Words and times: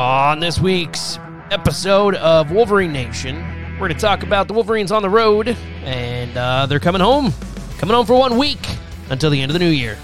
On 0.00 0.40
this 0.40 0.58
week's 0.58 1.18
episode 1.50 2.14
of 2.14 2.50
Wolverine 2.50 2.90
Nation, 2.90 3.36
we're 3.74 3.88
going 3.88 3.92
to 3.92 3.98
talk 3.98 4.22
about 4.22 4.48
the 4.48 4.54
Wolverines 4.54 4.92
on 4.92 5.02
the 5.02 5.10
road, 5.10 5.54
and 5.84 6.34
uh, 6.38 6.64
they're 6.64 6.80
coming 6.80 7.02
home. 7.02 7.34
Coming 7.76 7.94
home 7.94 8.06
for 8.06 8.18
one 8.18 8.38
week 8.38 8.66
until 9.10 9.28
the 9.28 9.42
end 9.42 9.50
of 9.50 9.52
the 9.52 9.58
new 9.58 9.68
year. 9.68 9.98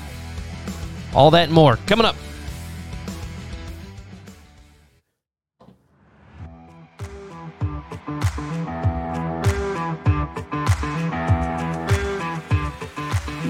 All 1.15 1.31
that 1.31 1.45
and 1.45 1.53
more 1.55 1.77
coming 1.87 2.05
up. 2.05 2.15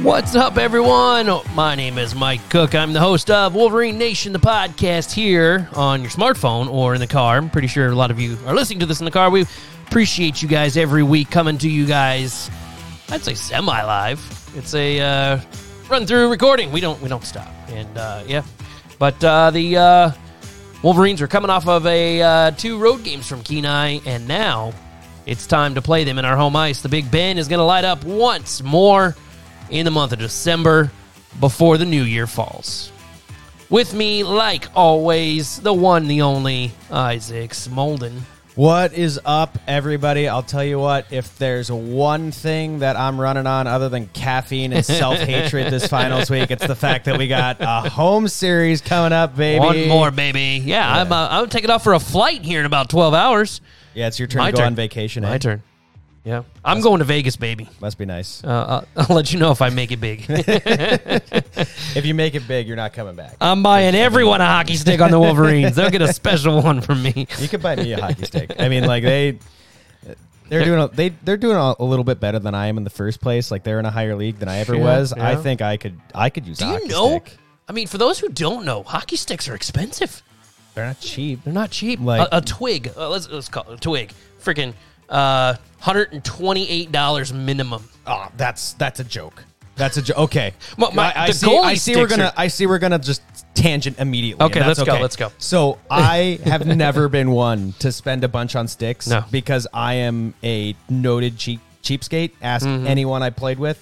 What's 0.06 0.36
up, 0.36 0.56
everyone? 0.56 1.28
My 1.56 1.74
name 1.74 1.98
is 1.98 2.14
Mike 2.14 2.48
Cook. 2.48 2.76
I'm 2.76 2.92
the 2.92 3.00
host 3.00 3.28
of 3.28 3.56
Wolverine 3.56 3.98
Nation, 3.98 4.32
the 4.32 4.38
podcast 4.38 5.12
here 5.12 5.68
on 5.74 6.00
your 6.00 6.10
smartphone 6.12 6.70
or 6.70 6.94
in 6.94 7.00
the 7.00 7.08
car. 7.08 7.36
I'm 7.38 7.50
pretty 7.50 7.66
sure 7.66 7.88
a 7.88 7.94
lot 7.94 8.12
of 8.12 8.20
you 8.20 8.38
are 8.46 8.54
listening 8.54 8.78
to 8.78 8.86
this 8.86 9.00
in 9.00 9.04
the 9.04 9.10
car. 9.10 9.30
We 9.30 9.46
appreciate 9.88 10.40
you 10.40 10.48
guys 10.48 10.76
every 10.76 11.02
week 11.02 11.28
coming 11.28 11.58
to 11.58 11.68
you 11.68 11.86
guys. 11.86 12.48
I'd 13.08 13.24
say 13.24 13.34
semi 13.34 13.82
live. 13.82 14.52
It's 14.54 14.74
a 14.74 15.00
uh, 15.00 15.40
run 15.90 16.06
through 16.06 16.30
recording. 16.30 16.70
We 16.70 16.80
don't 16.80 17.02
we 17.02 17.08
don't 17.08 17.24
stop, 17.24 17.52
and 17.70 17.98
uh, 17.98 18.22
yeah. 18.28 18.44
But 19.00 19.22
uh, 19.24 19.50
the 19.50 19.76
uh, 19.76 20.10
Wolverines 20.84 21.20
are 21.20 21.26
coming 21.26 21.50
off 21.50 21.66
of 21.66 21.84
a 21.84 22.22
uh, 22.22 22.50
two 22.52 22.78
road 22.78 23.02
games 23.02 23.26
from 23.26 23.42
Kenai, 23.42 23.98
and 24.06 24.28
now 24.28 24.72
it's 25.26 25.48
time 25.48 25.74
to 25.74 25.82
play 25.82 26.04
them 26.04 26.20
in 26.20 26.24
our 26.24 26.36
home 26.36 26.54
ice. 26.54 26.80
The 26.80 26.88
Big 26.88 27.10
Ben 27.10 27.38
is 27.38 27.48
going 27.48 27.58
to 27.58 27.64
light 27.64 27.84
up 27.84 28.04
once 28.04 28.62
more 28.62 29.16
in 29.70 29.84
the 29.84 29.90
month 29.90 30.12
of 30.12 30.18
December 30.18 30.90
before 31.40 31.78
the 31.78 31.84
new 31.84 32.02
year 32.02 32.26
falls. 32.26 32.92
With 33.68 33.94
me, 33.94 34.22
like 34.22 34.68
always, 34.74 35.58
the 35.58 35.72
one, 35.72 36.06
the 36.06 36.22
only 36.22 36.72
Isaac 36.90 37.50
Smolden. 37.50 38.20
What 38.54 38.94
is 38.94 39.20
up, 39.26 39.58
everybody? 39.66 40.28
I'll 40.28 40.42
tell 40.42 40.64
you 40.64 40.78
what, 40.78 41.12
if 41.12 41.36
there's 41.36 41.70
one 41.70 42.30
thing 42.30 42.78
that 42.78 42.96
I'm 42.96 43.20
running 43.20 43.46
on 43.46 43.66
other 43.66 43.90
than 43.90 44.06
caffeine 44.06 44.72
and 44.72 44.82
self 44.82 45.18
hatred 45.18 45.70
this 45.70 45.86
finals 45.88 46.30
week, 46.30 46.50
it's 46.50 46.66
the 46.66 46.74
fact 46.74 47.04
that 47.04 47.18
we 47.18 47.28
got 47.28 47.58
a 47.60 47.90
home 47.90 48.28
series 48.28 48.80
coming 48.80 49.12
up, 49.12 49.36
baby. 49.36 49.62
One 49.62 49.88
more, 49.88 50.10
baby. 50.10 50.62
Yeah, 50.64 50.90
I'm, 50.90 51.12
uh, 51.12 51.28
I'm 51.30 51.50
taking 51.50 51.68
off 51.68 51.84
for 51.84 51.92
a 51.92 52.00
flight 52.00 52.42
here 52.46 52.60
in 52.60 52.64
about 52.64 52.88
12 52.88 53.12
hours. 53.12 53.60
Yeah, 53.92 54.06
it's 54.06 54.18
your 54.18 54.26
turn 54.26 54.38
My 54.38 54.52
to 54.52 54.56
go 54.56 54.60
turn. 54.60 54.66
on 54.68 54.74
vacation. 54.74 55.22
My 55.24 55.34
eh? 55.34 55.38
turn. 55.38 55.62
Yeah. 56.26 56.42
I'm 56.64 56.80
going 56.80 56.98
to 56.98 57.04
Vegas, 57.04 57.36
baby. 57.36 57.68
Must 57.80 57.96
be 57.96 58.04
nice. 58.04 58.42
Uh, 58.42 58.84
I'll, 58.96 59.04
I'll 59.08 59.14
let 59.14 59.32
you 59.32 59.38
know 59.38 59.52
if 59.52 59.62
I 59.62 59.70
make 59.70 59.92
it 59.92 60.00
big. 60.00 60.24
If 61.96 62.04
you 62.04 62.12
make 62.14 62.34
it 62.34 62.46
big, 62.46 62.66
you're 62.66 62.76
not 62.76 62.92
coming 62.92 63.14
back. 63.14 63.36
I'm 63.40 63.62
buying 63.62 63.94
everyone 63.94 64.42
a 64.42 64.44
hockey 64.46 64.74
stick 64.76 65.00
on 65.00 65.10
the 65.10 65.18
Wolverines. 65.18 65.76
They'll 65.76 65.88
get 65.88 66.02
a 66.02 66.12
special 66.12 66.60
one 66.62 66.82
from 66.82 67.02
me. 67.02 67.26
You 67.38 67.48
could 67.48 67.62
buy 67.62 67.76
me 67.76 67.92
a 67.92 68.00
hockey 68.00 68.24
stick. 68.26 68.52
I 68.58 68.68
mean, 68.68 68.84
like 68.84 69.02
they. 69.02 69.38
They're 70.48 70.64
doing 70.64 70.80
a, 70.80 70.88
they 70.88 71.08
they're 71.08 71.38
doing 71.38 71.56
a, 71.56 71.74
a 71.78 71.84
little 71.84 72.04
bit 72.04 72.20
better 72.20 72.38
than 72.38 72.54
I 72.54 72.66
am 72.66 72.76
in 72.76 72.84
the 72.84 72.90
first 72.90 73.20
place. 73.20 73.50
Like 73.50 73.64
they're 73.64 73.78
in 73.80 73.86
a 73.86 73.90
higher 73.90 74.14
league 74.14 74.38
than 74.38 74.48
I 74.48 74.58
ever 74.58 74.76
Yeah, 74.76 74.82
was. 74.82 75.12
I 75.12 75.32
yeah. 75.32 75.42
think 75.42 75.62
I 75.62 75.76
could 75.78 75.98
I 76.14 76.28
could 76.28 76.46
use. 76.46 76.58
Do 76.58 76.66
a 76.66 76.68
you 76.68 76.74
hockey 76.74 76.88
know? 76.88 77.08
Stick. 77.20 77.36
I 77.68 77.72
mean, 77.72 77.86
for 77.86 77.98
those 77.98 78.18
who 78.18 78.28
don't 78.28 78.64
know, 78.66 78.82
hockey 78.82 79.16
sticks 79.16 79.48
are 79.48 79.54
expensive. 79.54 80.22
They're 80.74 80.86
not 80.86 81.00
cheap. 81.00 81.42
They're 81.44 81.54
not 81.54 81.70
cheap. 81.70 81.98
Like- 82.00 82.28
a, 82.30 82.36
a 82.36 82.40
twig, 82.42 82.92
uh, 82.96 83.08
let's, 83.08 83.28
let's 83.30 83.48
call 83.48 83.64
it 83.70 83.74
a 83.74 83.80
twig, 83.80 84.12
freaking 84.40 84.74
uh, 85.08 85.54
hundred 85.80 86.12
and 86.12 86.24
twenty-eight 86.24 86.92
dollars 86.92 87.32
minimum. 87.32 87.88
Oh, 88.06 88.28
that's 88.36 88.72
that's 88.74 89.00
a 89.00 89.04
joke. 89.04 89.42
That's 89.76 89.98
a 89.98 90.02
joke. 90.02 90.16
Okay, 90.18 90.54
My- 90.78 90.90
my- 90.94 91.12
I, 91.14 91.30
see. 91.32 91.54
I 91.54 91.74
see. 91.74 91.96
We're 91.96 92.06
gonna. 92.06 92.24
are- 92.26 92.32
I 92.36 92.48
see. 92.48 92.66
We're 92.66 92.78
gonna 92.78 92.98
just 92.98 93.20
tangent 93.54 93.98
immediately. 93.98 94.44
Okay, 94.46 94.66
let's 94.66 94.82
go, 94.82 94.98
let's 95.00 95.16
go. 95.16 95.30
So 95.38 95.78
I 95.90 96.38
have 96.44 96.66
never 96.66 97.08
been 97.10 97.30
one 97.30 97.72
to 97.80 97.92
spend 97.92 98.24
a 98.24 98.28
bunch 98.28 98.56
on 98.56 98.68
sticks 98.68 99.06
No. 99.06 99.24
because 99.30 99.66
I 99.74 99.94
am 99.94 100.32
a 100.42 100.74
noted 100.88 101.36
cheap 101.36 101.60
cheapskate. 101.82 102.32
Ask 102.40 102.66
Mm-hmm. 102.66 102.86
anyone 102.86 103.22
I 103.22 103.30
played 103.30 103.58
with. 103.58 103.78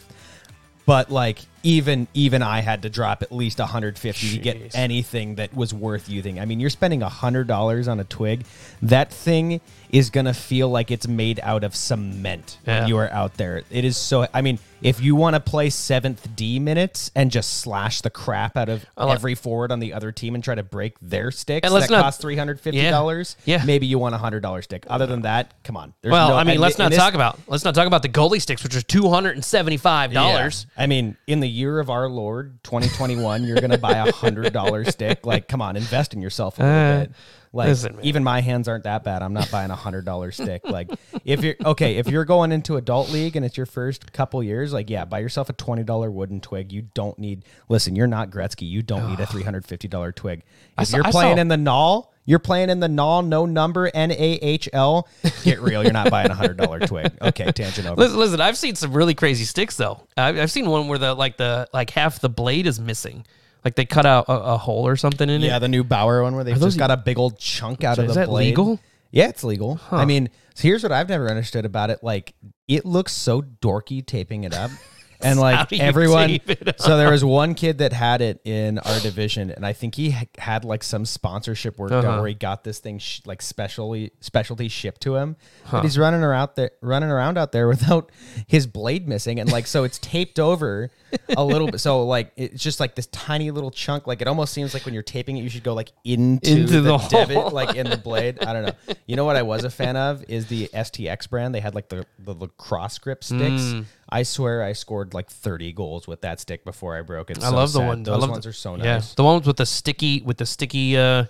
But 0.85 1.11
like 1.11 1.39
even 1.65 2.07
even 2.15 2.43
I 2.43 2.61
had 2.61 2.83
to 2.83 2.91
drop 2.91 3.23
at 3.23 3.33
least 3.33 3.59
150 3.59 4.31
to 4.37 4.39
get 4.39 4.75
anything 4.77 5.35
that 5.37 5.53
was 5.55 5.75
worth 5.75 6.09
using. 6.09 6.39
I 6.39 6.45
mean, 6.45 6.61
you're 6.61 6.71
spending 6.71 7.01
$100 7.01 7.89
on 7.91 8.01
a 8.01 8.05
twig. 8.05 8.45
That 8.83 9.11
thing 9.13 9.61
is 9.91 10.11
going 10.11 10.27
to 10.27 10.35
feel 10.35 10.69
like 10.69 10.91
it's 10.91 11.07
made 11.09 11.41
out 11.43 11.65
of 11.65 11.75
cement 11.75 12.59
Yeah. 12.67 12.81
when 12.81 12.89
you 12.89 12.99
are 12.99 13.11
out 13.11 13.35
there. 13.35 13.63
It 13.71 13.85
is 13.85 13.97
so 13.97 14.27
I 14.33 14.43
mean, 14.43 14.59
if 14.83 15.01
you 15.01 15.15
want 15.17 15.35
to 15.35 15.41
play 15.41 15.69
7th 15.71 16.37
D 16.37 16.59
minutes 16.59 17.11
and 17.15 17.31
just 17.31 17.61
slash 17.61 18.03
the 18.03 18.11
crap 18.11 18.57
out 18.57 18.69
of 18.69 18.85
like- 18.97 19.15
every 19.15 19.35
forward 19.35 19.73
on 19.73 19.81
the 19.81 19.95
other 19.95 20.13
team 20.13 20.35
and 20.35 20.45
try 20.45 20.55
to 20.55 20.63
break 20.63 20.97
their 21.01 21.31
sticks 21.31 21.67
that 21.71 21.91
not- 21.91 22.03
cost 22.03 22.21
$350, 22.21 23.37
Yeah. 23.47 23.59
Yeah. 23.59 23.65
maybe 23.65 23.87
you 23.87 23.99
want 23.99 24.15
a 24.15 24.19
$100 24.19 24.65
stick. 24.65 24.85
Other 24.91 25.07
than 25.07 25.23
that, 25.23 25.55
come 25.65 25.77
on. 25.77 25.95
There's 26.03 26.13
Well, 26.13 26.31
no- 26.31 26.37
I 26.37 26.45
mean, 26.45 26.61
let's 26.61 26.79
not 26.79 26.91
this- 26.91 26.99
talk 26.99 27.15
about 27.15 27.39
let's 27.47 27.65
not 27.65 27.75
talk 27.75 27.87
about 27.87 28.03
the 28.03 28.09
goalie 28.09 28.43
sticks, 28.43 28.63
which 28.63 28.77
are 28.77 28.83
two 28.83 29.09
hundred 29.09 29.37
and 29.37 29.45
seventy-five 29.45 30.13
dollars. 30.13 30.67
Yeah. 30.77 30.83
I 30.83 30.87
mean, 30.87 31.17
in 31.27 31.41
the 31.41 31.49
year 31.55 31.79
of 31.81 31.89
our 31.91 32.09
Lord 32.09 32.59
2021, 32.65 33.45
you're 33.45 33.57
going 33.57 33.71
to 33.71 33.79
buy 33.79 33.93
a 33.93 34.13
hundred 34.13 34.53
dollar 34.53 34.85
stick. 34.85 35.25
Like, 35.25 35.49
come 35.49 35.63
on, 35.63 35.77
invest 35.77 36.13
in 36.15 36.21
yourself 36.21 36.59
a 36.59 36.63
little 36.63 36.77
Uh, 36.77 37.01
bit. 37.07 37.13
Like, 37.55 37.69
listen, 37.69 37.99
even 38.03 38.25
my 38.25 38.41
hands 38.41 38.67
aren't 38.67 38.85
that 38.85 39.05
bad. 39.05 39.23
I'm 39.23 39.33
not 39.33 39.49
buying 39.51 39.71
a 39.71 39.77
hundred 39.77 40.05
dollar 40.05 40.33
stick. 40.33 40.63
Like, 40.65 40.91
if 41.25 41.45
you're 41.45 41.55
okay, 41.65 41.97
if 41.97 42.09
you're 42.09 42.25
going 42.25 42.51
into 42.51 42.77
adult 42.77 43.11
league 43.11 43.37
and 43.37 43.45
it's 43.47 43.57
your 43.57 43.67
first 43.67 44.13
couple 44.13 44.43
years, 44.43 44.73
like, 44.73 44.91
yeah, 44.91 45.05
buy 45.05 45.21
yourself 45.21 45.49
a 45.49 45.53
twenty 45.53 45.85
dollar 45.85 46.11
wooden 46.11 46.41
twig. 46.41 46.73
You 46.73 46.83
don't 46.95 47.19
need. 47.19 47.45
Listen, 47.69 47.95
you're 47.95 48.09
not 48.09 48.31
Gretzky. 48.31 48.69
You 48.69 48.83
don't 48.83 49.09
need 49.09 49.21
a 49.21 49.27
three 49.33 49.45
hundred 49.45 49.65
fifty 49.65 49.87
dollar 49.87 50.11
twig. 50.11 50.43
If 50.79 50.89
saw- 50.89 50.97
you're 50.97 51.05
playing 51.05 51.39
in 51.39 51.49
the 51.49 51.57
null. 51.57 52.11
You're 52.27 52.39
playing 52.39 52.71
in 52.71 52.81
the 52.81 52.89
null, 52.89 53.21
no 53.21 53.45
number, 53.45 53.91
N 53.93 54.11
A 54.11 54.15
H 54.15 54.67
L. 54.73 55.07
Get 55.43 55.61
real. 55.61 55.83
You're 55.83 55.93
not 55.93 56.11
buying 56.11 56.31
a 56.31 56.35
hundred 56.35 56.57
dollar 56.57 56.81
twig. 56.81 57.13
Okay, 57.21 57.53
tangent 57.53 57.87
over. 57.87 58.01
Listen, 58.01 58.19
listen, 58.19 58.41
I've 58.41 58.57
seen 58.57 58.77
some 58.77 58.95
really 58.95 59.13
crazy 59.15 59.45
sticks 59.45 59.77
though. 59.77 60.01
I've, 60.17 60.39
I've 60.39 60.51
seen 60.51 60.67
one 60.67 60.89
where 60.89 60.99
the 60.99 61.13
like 61.13 61.37
the 61.37 61.69
like 61.75 61.91
half 61.91 62.21
the 62.21 62.31
blade 62.31 62.67
is 62.67 62.81
missing, 62.81 63.27
like 63.65 63.75
they 63.77 63.85
cut 63.87 64.07
out 64.07 64.27
a, 64.29 64.33
a 64.33 64.57
hole 64.59 64.87
or 64.87 64.97
something 64.97 65.29
in 65.29 65.43
it. 65.43 65.47
Yeah, 65.47 65.57
it. 65.57 65.61
the 65.61 65.69
new 65.69 65.85
Bauer 65.85 66.23
one 66.23 66.35
where 66.35 66.45
they've 66.45 66.59
those- 66.59 66.75
just 66.75 66.79
got 66.79 66.91
a 66.91 66.97
big 66.97 67.19
old 67.19 67.39
chunk 67.39 67.83
out 67.85 67.99
of 67.99 68.05
the 68.05 68.11
Is 68.11 68.15
that 68.17 68.29
blade. 68.29 68.47
legal? 68.49 68.79
Yeah, 69.11 69.29
it's 69.29 69.45
legal. 69.45 69.79
I 69.93 70.05
mean, 70.05 70.29
so 70.55 70.63
here's 70.67 70.83
what 70.83 70.91
I've 70.91 71.09
never 71.09 71.29
understood 71.31 71.65
about 71.65 71.91
it. 71.91 72.03
Like, 72.03 72.35
it 72.67 72.85
looks 72.85 73.13
so 73.13 73.43
dorky 73.43 74.05
taping 74.05 74.43
it 74.45 74.53
up. 74.55 74.71
And 75.21 75.39
like 75.49 75.73
everyone, 75.73 76.39
so 76.79 76.97
there 76.97 77.11
was 77.11 77.25
one 77.25 77.55
kid 77.55 77.79
that 77.79 77.93
had 77.93 78.21
it 78.21 78.41
in 78.45 78.79
our 78.79 79.01
division, 79.01 79.51
and 79.51 79.65
I 79.65 79.73
think 79.73 79.95
he 79.95 80.11
ha- 80.11 80.25
had 80.39 80.65
like 80.65 80.83
some 80.83 81.05
sponsorship 81.05 81.79
work 81.79 81.91
done 81.91 82.05
Uh-huh. 82.05 82.19
where 82.19 82.29
he 82.29 82.35
got 82.35 82.65
this 82.65 82.79
thing 82.79 82.99
sh- 82.99 83.21
like 83.25 83.41
specially 83.43 84.13
specialty 84.21 84.69
shipped 84.69 85.01
to 85.03 85.17
him. 85.17 85.37
But 85.71 85.83
he's 85.83 85.99
running 85.99 86.23
around 86.23 86.51
there, 86.57 86.73
running 86.81 87.11
around 87.11 87.39
out 87.39 87.53
there 87.53 87.69
without 87.75 88.11
his 88.47 88.67
blade 88.67 89.09
missing, 89.09 89.41
and 89.41 89.51
like 89.51 89.67
so 89.67 89.85
it's 89.85 89.99
taped 89.99 90.39
over 90.39 90.91
a 91.37 91.45
little 91.45 91.69
bit. 91.71 91.81
So 91.81 92.05
like 92.05 92.33
it's 92.37 92.63
just 92.63 92.81
like 92.81 92.95
this 92.95 93.07
tiny 93.07 93.51
little 93.51 93.71
chunk. 93.71 94.07
Like 94.07 94.21
it 94.21 94.29
almost 94.29 94.53
seems 94.53 94.75
like 94.75 94.85
when 94.85 94.95
you're 94.95 95.03
taping 95.03 95.37
it, 95.37 95.43
you 95.43 95.49
should 95.51 95.63
go 95.65 95.75
like 95.75 95.93
into, 96.05 96.51
Into 96.51 96.73
the, 96.73 96.81
the 96.83 96.99
hole. 96.99 97.09
divot, 97.27 97.53
like 97.53 97.77
in 97.77 97.89
the 97.89 97.97
blade. 97.97 98.43
I 98.45 98.53
don't 98.53 98.65
know. 98.67 98.95
You 99.07 99.17
know 99.17 99.25
what 99.25 99.37
I 99.37 99.43
was 99.43 99.65
a 99.65 99.71
fan 99.71 99.97
of 99.97 100.25
is 100.29 100.47
the 100.47 100.69
STX 100.75 101.29
brand. 101.31 101.55
They 101.55 101.61
had 101.61 101.75
like 101.75 101.89
the 101.89 102.05
the 102.19 102.35
lacrosse 102.35 102.99
grip 102.99 103.23
sticks. 103.25 103.63
Mm. 103.63 103.85
I 104.09 104.23
swear 104.23 104.63
I 104.63 104.75
scored 104.75 105.04
like 105.13 105.29
30 105.29 105.73
goals 105.73 106.07
with 106.09 106.23
that 106.23 106.41
stick 106.41 106.65
before 106.65 106.97
I 106.97 107.03
broke 107.03 107.31
it. 107.31 107.39
I 107.39 107.49
So 107.51 107.55
love 107.57 107.73
the 107.73 107.81
sad. 107.81 107.87
one. 107.89 108.03
Those 108.05 108.15
I 108.15 108.19
love 108.19 108.31
ones 108.31 108.45
the- 108.45 108.51
are 108.51 108.53
so 108.55 108.77
Yeah, 108.77 108.95
nice. 108.95 109.15
the 109.15 109.25
ones 109.25 109.47
with 109.47 109.57
the 109.59 109.67
sticky 109.67 110.23
with 110.23 110.39
the 110.39 110.47
sticky 110.47 110.97
uh 110.97 111.25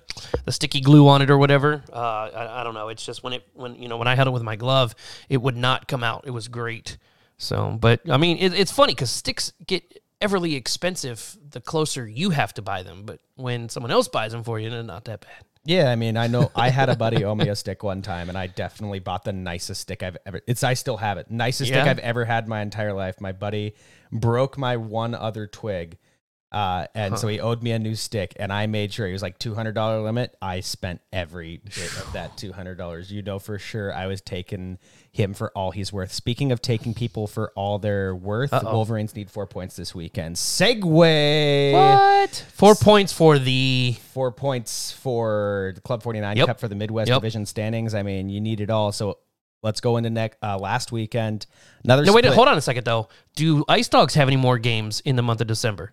the 0.44 0.52
sticky 0.52 0.80
glue 0.80 1.08
on 1.08 1.22
it 1.22 1.30
or 1.30 1.38
whatever. 1.38 1.82
Uh, 1.92 1.96
I, 1.98 2.60
I 2.60 2.62
don't 2.64 2.74
know. 2.74 2.88
It's 2.90 3.04
just 3.04 3.24
when 3.24 3.32
it 3.32 3.44
when 3.54 3.74
you 3.76 3.88
know 3.88 3.96
when 3.96 4.06
I 4.06 4.14
held 4.14 4.28
it 4.28 4.32
with 4.32 4.42
my 4.44 4.56
glove, 4.56 4.94
it 5.28 5.38
would 5.42 5.56
not 5.56 5.88
come 5.88 6.04
out. 6.04 6.24
It 6.26 6.30
was 6.30 6.46
great. 6.48 6.98
So, 7.38 7.76
but 7.80 8.00
I 8.08 8.16
mean, 8.16 8.38
it, 8.38 8.54
it's 8.54 8.70
funny 8.70 8.92
because 8.94 9.10
sticks 9.10 9.52
get 9.66 9.82
everly 10.20 10.54
expensive 10.56 11.36
the 11.50 11.60
closer 11.60 12.06
you 12.06 12.30
have 12.30 12.54
to 12.54 12.62
buy 12.62 12.82
them. 12.84 13.02
But 13.04 13.18
when 13.34 13.68
someone 13.68 13.90
else 13.90 14.06
buys 14.08 14.30
them 14.32 14.44
for 14.44 14.60
you, 14.60 14.70
they're 14.70 14.82
not 14.84 15.04
that 15.06 15.20
bad. 15.22 15.44
Yeah, 15.66 15.90
I 15.90 15.96
mean, 15.96 16.18
I 16.18 16.26
know 16.26 16.50
I 16.54 16.68
had 16.68 16.90
a 16.90 16.96
buddy 16.96 17.24
owe 17.24 17.34
me 17.34 17.48
a 17.48 17.56
stick 17.56 17.82
one 17.82 18.02
time, 18.02 18.28
and 18.28 18.36
I 18.36 18.48
definitely 18.48 18.98
bought 18.98 19.24
the 19.24 19.32
nicest 19.32 19.80
stick 19.80 20.02
I've 20.02 20.18
ever. 20.26 20.42
It's 20.46 20.62
I 20.62 20.74
still 20.74 20.98
have 20.98 21.16
it, 21.16 21.30
nicest 21.30 21.70
stick 21.70 21.86
I've 21.86 21.98
ever 22.00 22.26
had 22.26 22.46
my 22.46 22.60
entire 22.60 22.92
life. 22.92 23.20
My 23.20 23.32
buddy 23.32 23.74
broke 24.12 24.58
my 24.58 24.76
one 24.76 25.14
other 25.14 25.46
twig, 25.46 25.96
uh, 26.54 26.86
and 26.94 27.18
so 27.18 27.26
he 27.28 27.40
owed 27.40 27.62
me 27.62 27.72
a 27.72 27.78
new 27.78 27.94
stick, 27.94 28.34
and 28.38 28.52
I 28.52 28.66
made 28.66 28.92
sure 28.92 29.06
he 29.06 29.12
was 29.12 29.22
like 29.22 29.38
two 29.38 29.54
hundred 29.54 29.72
dollar 29.74 30.00
limit. 30.00 30.36
I 30.40 30.60
spent 30.60 31.00
every 31.12 31.58
bit 31.64 31.90
of 31.98 32.12
that 32.12 32.36
two 32.38 32.52
hundred 32.52 32.78
dollars. 32.78 33.10
You 33.12 33.22
know 33.22 33.38
for 33.38 33.58
sure 33.58 33.92
I 33.92 34.06
was 34.06 34.20
taking 34.20 34.78
him 35.10 35.34
for 35.34 35.50
all 35.56 35.70
he's 35.72 35.92
worth. 35.92 36.12
Speaking 36.12 36.52
of 36.52 36.62
taking 36.62 36.94
people 36.94 37.26
for 37.26 37.52
all 37.56 37.78
they're 37.78 38.14
worth, 38.14 38.50
the 38.50 38.60
Wolverines 38.64 39.14
need 39.14 39.30
four 39.30 39.46
points 39.46 39.76
this 39.76 39.94
weekend. 39.94 40.36
Segue. 40.36 41.72
What? 41.72 42.46
Four 42.52 42.74
points 42.76 43.12
for 43.12 43.38
the. 43.38 43.96
Four 44.12 44.30
points 44.32 44.92
for 44.92 45.72
the 45.74 45.80
Club 45.80 46.02
49 46.02 46.36
Yep. 46.36 46.46
Cup 46.46 46.60
for 46.60 46.68
the 46.68 46.74
Midwest 46.76 47.08
Yep. 47.08 47.16
Division 47.20 47.46
standings. 47.46 47.94
I 47.94 48.02
mean, 48.02 48.28
you 48.28 48.40
need 48.40 48.60
it 48.60 48.70
all. 48.70 48.92
So 48.92 49.18
let's 49.62 49.80
go 49.80 49.96
into 49.96 50.10
next 50.10 50.38
uh, 50.42 50.56
last 50.58 50.92
weekend. 50.92 51.46
Another 51.82 52.04
No, 52.04 52.12
wait. 52.12 52.24
split. 52.24 52.34
Hold 52.36 52.48
on 52.48 52.56
a 52.56 52.60
second 52.60 52.84
though. 52.84 53.08
Do 53.34 53.64
Ice 53.68 53.88
Dogs 53.88 54.14
have 54.14 54.28
any 54.28 54.36
more 54.36 54.58
games 54.58 55.00
in 55.00 55.16
the 55.16 55.22
month 55.22 55.40
of 55.40 55.46
December? 55.48 55.92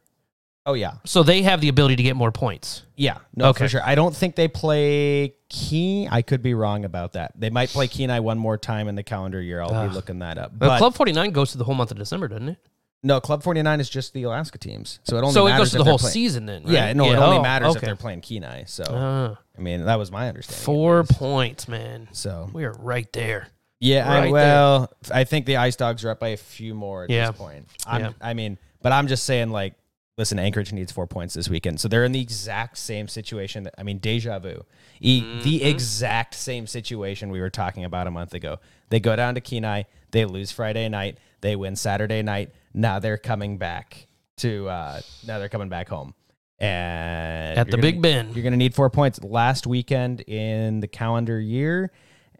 Oh 0.65 0.73
yeah, 0.73 0.93
So 1.05 1.23
they 1.23 1.41
have 1.41 1.59
the 1.59 1.69
ability 1.69 1.95
to 1.95 2.03
get 2.03 2.15
more 2.15 2.31
points. 2.31 2.83
yeah, 2.95 3.17
no, 3.35 3.45
Okay. 3.47 3.65
for 3.65 3.69
sure. 3.69 3.81
I 3.83 3.95
don't 3.95 4.15
think 4.15 4.35
they 4.35 4.47
play 4.47 5.33
Key. 5.49 6.07
I 6.09 6.21
could 6.21 6.41
be 6.43 6.53
wrong 6.53 6.85
about 6.85 7.13
that. 7.13 7.31
They 7.35 7.49
might 7.49 7.69
play 7.69 7.87
Kenai 7.87 8.19
one 8.19 8.37
more 8.37 8.57
time 8.57 8.87
in 8.87 8.93
the 8.95 9.01
calendar 9.03 9.41
year. 9.41 9.61
I'll 9.61 9.73
Ugh. 9.73 9.89
be 9.89 9.95
looking 9.95 10.19
that 10.19 10.37
up. 10.37 10.51
But 10.57 10.77
Club 10.77 10.93
49 10.93 11.31
goes 11.31 11.51
to 11.53 11.57
the 11.57 11.63
whole 11.63 11.73
month 11.75 11.89
of 11.91 11.97
December, 11.97 12.27
doesn't 12.27 12.49
it? 12.49 12.57
no, 13.03 13.19
Club 13.19 13.41
Forty 13.41 13.59
Nine 13.63 13.79
is 13.79 13.89
just 13.89 14.13
the 14.13 14.21
Alaska 14.23 14.59
teams, 14.59 14.99
so 15.03 15.17
it 15.17 15.21
only 15.21 15.33
So 15.33 15.47
it 15.47 15.57
goes 15.57 15.71
to 15.71 15.79
the 15.79 15.83
whole 15.83 15.97
playing- 15.97 16.13
season 16.13 16.45
then, 16.45 16.63
right? 16.65 16.71
Yeah, 16.73 16.93
no, 16.93 17.05
it 17.11 17.15
only 17.15 17.37
oh, 17.37 17.41
matters 17.41 17.75
if 17.75 17.81
they're 17.81 17.95
playing 17.95 18.21
Kenai. 18.21 18.65
So 18.67 18.83
Ah, 18.87 19.39
I 19.57 19.61
mean, 19.61 19.85
that 19.85 19.95
was 19.95 20.11
my 20.11 20.27
understanding. 20.29 20.63
four 20.63 21.03
points, 21.05 21.67
man. 21.67 22.09
So 22.11 22.47
We 22.53 22.63
are 22.65 22.73
right 22.73 23.11
there. 23.11 23.47
Yeah, 23.79 24.07
I, 24.07 24.13
Right 24.13 24.21
there. 24.25 24.31
well, 24.31 24.91
I 25.11 25.23
think 25.23 25.47
the 25.47 25.57
Ice 25.57 25.75
Dogs 25.75 26.05
are 26.05 26.11
up 26.11 26.19
by 26.19 26.27
a 26.27 26.37
few 26.37 26.75
more 26.75 27.05
at 27.05 27.09
Yeah. 27.09 27.31
this 27.31 27.39
point. 27.39 27.67
I'm, 27.87 28.01
Yeah. 28.01 28.09
I 28.21 28.35
mean, 28.35 28.59
but 28.83 28.91
I'm 28.91 29.07
just 29.07 29.23
saying, 29.23 29.49
like, 29.49 29.73
listen, 30.21 30.37
Anchorage 30.37 30.71
needs 30.71 30.91
four 30.91 31.07
points 31.07 31.33
this 31.33 31.49
weekend, 31.49 31.79
so 31.79 31.87
they're 31.87 32.05
in 32.05 32.11
the 32.11 32.21
exact 32.21 32.77
same 32.77 33.07
situation. 33.07 33.63
That 33.63 33.73
I 33.79 33.81
mean, 33.83 33.97
deja 33.97 34.37
vu, 34.37 34.63
e- 34.99 35.21
Mm-hmm. 35.23 35.41
the 35.41 35.63
exact 35.63 36.35
same 36.35 36.67
situation 36.67 37.31
we 37.31 37.41
were 37.41 37.49
talking 37.49 37.83
about 37.85 38.05
a 38.05 38.11
month 38.11 38.35
ago. 38.35 38.59
They 38.89 38.99
go 38.99 39.15
down 39.15 39.33
to 39.33 39.41
Kenai, 39.41 39.83
they 40.11 40.25
lose 40.25 40.51
Friday 40.51 40.87
night, 40.89 41.17
they 41.41 41.55
win 41.55 41.75
Saturday 41.75 42.21
night. 42.21 42.51
Now 42.73 42.99
they're 42.99 43.17
coming 43.17 43.57
back 43.57 44.05
to, 44.37 44.69
uh, 44.69 45.01
now 45.25 45.39
they're 45.39 45.49
coming 45.49 45.69
back 45.69 45.89
home. 45.89 46.13
And 46.59 47.57
At 47.57 47.71
the 47.71 47.77
Big 47.79 47.99
Ben. 48.03 48.27
you're 48.33 48.43
going 48.43 48.53
to 48.53 48.57
need 48.57 48.75
four 48.75 48.91
points 48.91 49.23
last 49.23 49.65
weekend 49.65 50.21
in 50.21 50.79
the 50.81 50.87
calendar 50.87 51.39
year, 51.39 51.91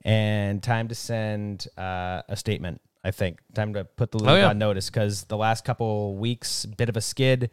and 0.06 0.62
time 0.62 0.88
to 0.90 0.96
send 0.96 1.68
uh, 1.78 2.22
a 2.30 2.36
statement. 2.36 2.80
I 3.04 3.12
think 3.12 3.40
time 3.54 3.74
to 3.74 3.84
put 3.84 4.12
the 4.12 4.20
league 4.20 4.30
Oh, 4.30 4.36
yeah. 4.36 4.50
on 4.50 4.58
notice 4.60 4.90
because 4.90 5.24
the 5.26 5.38
last 5.38 5.66
couple 5.66 6.16
weeks, 6.18 6.66
bit 6.66 6.90
of 6.90 6.98
a 6.98 7.02
skid. 7.02 7.50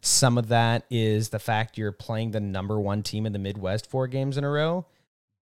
Some 0.00 0.38
of 0.38 0.48
that 0.48 0.84
is 0.90 1.30
the 1.30 1.38
fact 1.38 1.76
you're 1.78 1.90
playing 1.92 2.30
the 2.30 2.40
number 2.40 2.78
one 2.80 3.02
team 3.02 3.26
in 3.26 3.32
the 3.32 3.38
Midwest 3.38 3.90
four 3.90 4.06
games 4.06 4.36
in 4.36 4.44
a 4.44 4.50
row, 4.50 4.86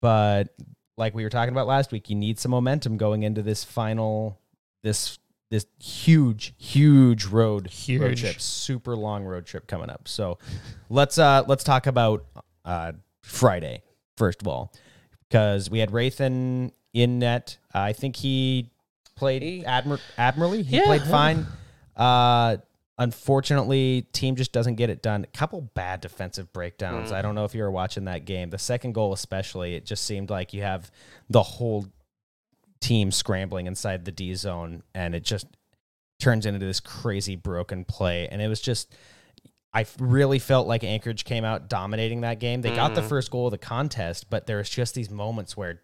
but 0.02 0.56
like 0.98 1.14
we 1.14 1.24
were 1.24 1.30
talking 1.30 1.54
about 1.54 1.68
last 1.68 1.92
week, 1.92 2.10
you 2.10 2.16
need 2.16 2.40
some 2.40 2.52
momentum 2.52 2.98
going 2.98 3.24
into 3.24 3.42
this 3.42 3.64
final, 3.64 4.40
this 4.84 5.18
this 5.52 5.66
huge, 5.80 6.54
huge 6.58 7.26
road 7.26 7.70
road 7.90 8.18
trip, 8.18 8.40
super 8.42 8.96
long 8.96 9.24
road 9.24 9.46
trip 9.46 9.68
coming 9.68 9.90
up. 9.90 10.08
So 10.08 10.38
let's 10.90 11.18
uh 11.18 11.44
let's 11.48 11.64
talk 11.64 11.86
about 11.88 12.26
uh 12.64 12.94
Friday 13.22 13.82
first 14.18 14.42
of 14.42 14.48
all 14.48 14.72
because 15.28 15.70
we 15.70 15.80
had 15.80 15.92
Rathan 15.92 16.72
in 16.94 17.20
net. 17.20 17.58
I 17.74 17.92
think 17.94 18.16
he 18.16 18.70
played 19.16 19.64
admir- 19.66 20.00
admirably. 20.18 20.64
He 20.64 20.78
Yeah, 20.78 20.86
played 20.86 21.04
fine. 21.04 21.46
Uh 21.96 22.58
unfortunately, 23.00 24.04
team 24.14 24.36
just 24.36 24.52
doesn't 24.52 24.76
get 24.76 24.90
it 24.90 25.02
done. 25.02 25.24
A 25.24 25.38
couple 25.38 25.62
bad 25.62 26.00
defensive 26.02 26.54
breakdowns. 26.54 27.12
Mm. 27.12 27.16
I 27.16 27.22
don't 27.22 27.34
know 27.36 27.44
if 27.44 27.56
you 27.56 27.64
were 27.64 27.72
watching 27.72 28.06
that 28.06 28.26
game. 28.26 28.50
The 28.52 28.58
second 28.60 28.94
goal 28.94 29.14
especially, 29.14 29.76
it 29.76 29.86
just 29.86 30.04
seemed 30.06 30.30
like 30.30 30.54
you 30.54 30.62
have 30.62 30.92
the 31.30 31.42
whole 31.44 31.88
team 32.82 33.12
scrambling 33.12 33.66
inside 33.66 34.06
the 34.06 34.12
D 34.12 34.34
zone 34.36 34.84
and 34.94 35.16
it 35.16 35.24
just 35.24 35.48
turns 36.20 36.46
into 36.46 36.60
this 36.60 36.80
crazy 36.80 37.36
broken 37.36 37.84
play 37.86 38.28
and 38.30 38.42
it 38.42 38.48
was 38.48 38.62
just 38.62 38.94
I 39.74 39.86
really 40.00 40.38
felt 40.38 40.68
like 40.68 40.84
Anchorage 40.84 41.26
came 41.26 41.44
out 41.44 41.68
dominating 41.68 42.22
that 42.22 42.40
game. 42.40 42.62
They 42.62 42.76
got 42.76 42.94
the 42.94 43.02
Mhm. 43.02 43.10
first 43.10 43.32
goal 43.32 43.48
of 43.48 43.52
the 43.52 43.58
contest, 43.58 44.30
but 44.30 44.46
there 44.46 44.58
was 44.58 44.70
just 44.70 44.94
these 44.94 45.10
moments 45.10 45.58
where 45.58 45.82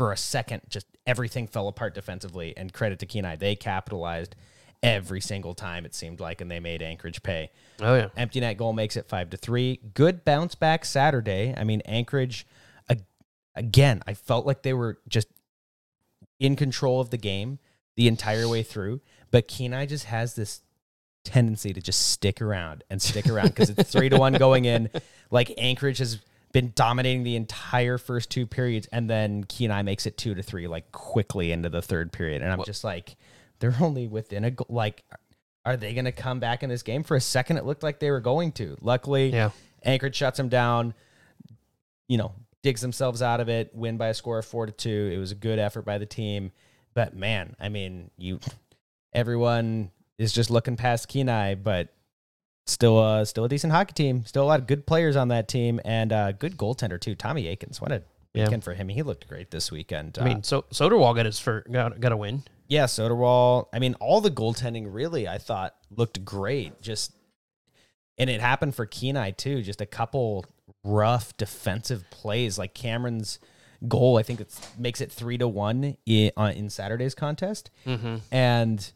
for 0.00 0.12
a 0.12 0.16
second, 0.16 0.62
just 0.70 0.86
everything 1.06 1.46
fell 1.46 1.68
apart 1.68 1.94
defensively. 1.94 2.56
And 2.56 2.72
credit 2.72 3.00
to 3.00 3.06
Kenai, 3.06 3.36
they 3.36 3.54
capitalized 3.54 4.34
every 4.82 5.20
single 5.20 5.52
time 5.52 5.84
it 5.84 5.94
seemed 5.94 6.20
like, 6.20 6.40
and 6.40 6.50
they 6.50 6.58
made 6.58 6.80
Anchorage 6.80 7.22
pay. 7.22 7.50
Oh 7.82 7.94
yeah. 7.96 8.08
Empty 8.16 8.40
net 8.40 8.56
goal 8.56 8.72
makes 8.72 8.96
it 8.96 9.10
five 9.10 9.28
to 9.28 9.36
three. 9.36 9.78
Good 9.92 10.24
bounce 10.24 10.54
back 10.54 10.86
Saturday. 10.86 11.52
I 11.54 11.64
mean, 11.64 11.82
Anchorage 11.82 12.46
again. 13.54 14.02
I 14.06 14.14
felt 14.14 14.46
like 14.46 14.62
they 14.62 14.72
were 14.72 14.96
just 15.06 15.28
in 16.38 16.56
control 16.56 17.02
of 17.02 17.10
the 17.10 17.18
game 17.18 17.58
the 17.96 18.08
entire 18.08 18.48
way 18.48 18.62
through, 18.62 19.02
but 19.30 19.48
Kenai 19.48 19.84
just 19.84 20.06
has 20.06 20.34
this 20.34 20.62
tendency 21.24 21.74
to 21.74 21.82
just 21.82 22.08
stick 22.08 22.40
around 22.40 22.84
and 22.88 23.02
stick 23.02 23.28
around 23.28 23.48
because 23.48 23.68
it's 23.68 23.92
three 23.92 24.08
to 24.08 24.16
one 24.16 24.32
going 24.38 24.64
in. 24.64 24.88
Like 25.30 25.52
Anchorage 25.58 25.98
has 25.98 26.20
been 26.52 26.72
dominating 26.74 27.22
the 27.22 27.36
entire 27.36 27.96
first 27.98 28.30
two 28.30 28.46
periods, 28.46 28.88
and 28.92 29.08
then 29.08 29.44
Kenai 29.44 29.82
makes 29.82 30.06
it 30.06 30.16
two 30.16 30.34
to 30.34 30.42
three 30.42 30.66
like 30.66 30.90
quickly 30.92 31.52
into 31.52 31.68
the 31.68 31.82
third 31.82 32.12
period, 32.12 32.42
and 32.42 32.50
I'm 32.52 32.58
What- 32.58 32.66
just 32.66 32.82
like, 32.84 33.16
they're 33.60 33.76
only 33.80 34.06
within 34.06 34.44
a 34.44 34.50
goal. 34.50 34.66
Like, 34.68 35.04
are 35.64 35.76
they 35.76 35.92
going 35.92 36.06
to 36.06 36.12
come 36.12 36.40
back 36.40 36.62
in 36.62 36.70
this 36.70 36.82
game? 36.82 37.02
For 37.02 37.16
a 37.16 37.20
second, 37.20 37.58
it 37.58 37.64
looked 37.66 37.82
like 37.82 38.00
they 38.00 38.10
were 38.10 38.20
going 38.20 38.52
to. 38.52 38.76
Luckily, 38.80 39.28
Yeah. 39.30 39.50
Anchorage 39.84 40.16
shuts 40.16 40.38
them 40.38 40.48
down. 40.48 40.94
You 42.08 42.16
know, 42.18 42.32
digs 42.62 42.80
themselves 42.80 43.20
out 43.22 43.40
of 43.40 43.48
it. 43.48 43.74
Win 43.74 43.96
by 43.96 44.08
a 44.08 44.14
score 44.14 44.38
of 44.38 44.46
four 44.46 44.66
to 44.66 44.72
two. 44.72 45.10
It 45.14 45.18
was 45.18 45.30
a 45.32 45.34
good 45.36 45.58
effort 45.58 45.82
by 45.82 45.98
the 45.98 46.06
team, 46.06 46.52
but 46.94 47.14
man, 47.14 47.54
I 47.60 47.68
mean, 47.68 48.10
you, 48.16 48.40
everyone 49.12 49.90
is 50.18 50.32
just 50.32 50.50
looking 50.50 50.76
past 50.76 51.08
Kenai, 51.08 51.54
but 51.54 51.88
still, 52.70 52.98
uh, 52.98 53.24
still 53.24 53.44
a 53.44 53.48
decent 53.48 53.72
hockey 53.72 53.92
team. 53.92 54.24
Still 54.24 54.42
a 54.44 54.46
lot 54.46 54.60
of 54.60 54.66
good 54.66 54.86
players 54.86 55.16
on 55.16 55.28
that 55.28 55.48
team, 55.48 55.80
and 55.84 56.12
uh, 56.12 56.32
good 56.32 56.56
goaltender 56.56 57.00
too. 57.00 57.14
Tommy 57.14 57.46
Aikens, 57.48 57.80
what 57.80 57.92
a 57.92 58.02
Yeah. 58.34 58.44
weekend 58.44 58.64
for 58.64 58.74
him. 58.74 58.88
He 58.88 59.02
looked 59.02 59.26
great 59.28 59.50
this 59.50 59.70
weekend. 59.72 60.18
I 60.20 60.24
mean, 60.24 60.42
so 60.42 60.62
Soderwall 60.72 61.14
got 61.14 61.26
his 61.26 61.38
for 61.38 61.64
got, 61.70 61.98
got 62.00 62.12
a 62.12 62.16
win. 62.16 62.42
Yeah, 62.68 62.84
Soderwall. 62.84 63.66
I 63.72 63.78
mean, 63.80 63.94
all 63.94 64.20
the 64.20 64.30
goaltending 64.30 64.86
really, 64.88 65.26
I 65.26 65.38
thought 65.38 65.74
looked 65.94 66.24
great. 66.24 66.80
Just, 66.80 67.12
and 68.18 68.30
it 68.30 68.40
happened 68.40 68.74
for 68.76 68.86
Kenai 68.86 69.32
too. 69.32 69.62
Just 69.62 69.80
a 69.80 69.86
couple 69.86 70.44
rough 70.84 71.36
defensive 71.36 72.04
plays, 72.10 72.58
like 72.58 72.72
Cameron's 72.74 73.40
goal. 73.88 74.18
I 74.18 74.22
think 74.22 74.40
it 74.40 74.54
makes 74.78 75.00
it 75.00 75.10
three 75.10 75.36
to 75.38 75.48
one 75.48 75.96
in, 76.06 76.30
uh, 76.36 76.52
in 76.54 76.70
Saturday's 76.70 77.14
contest, 77.16 77.70
Mm-hmm. 77.86 78.16
and 78.30 78.92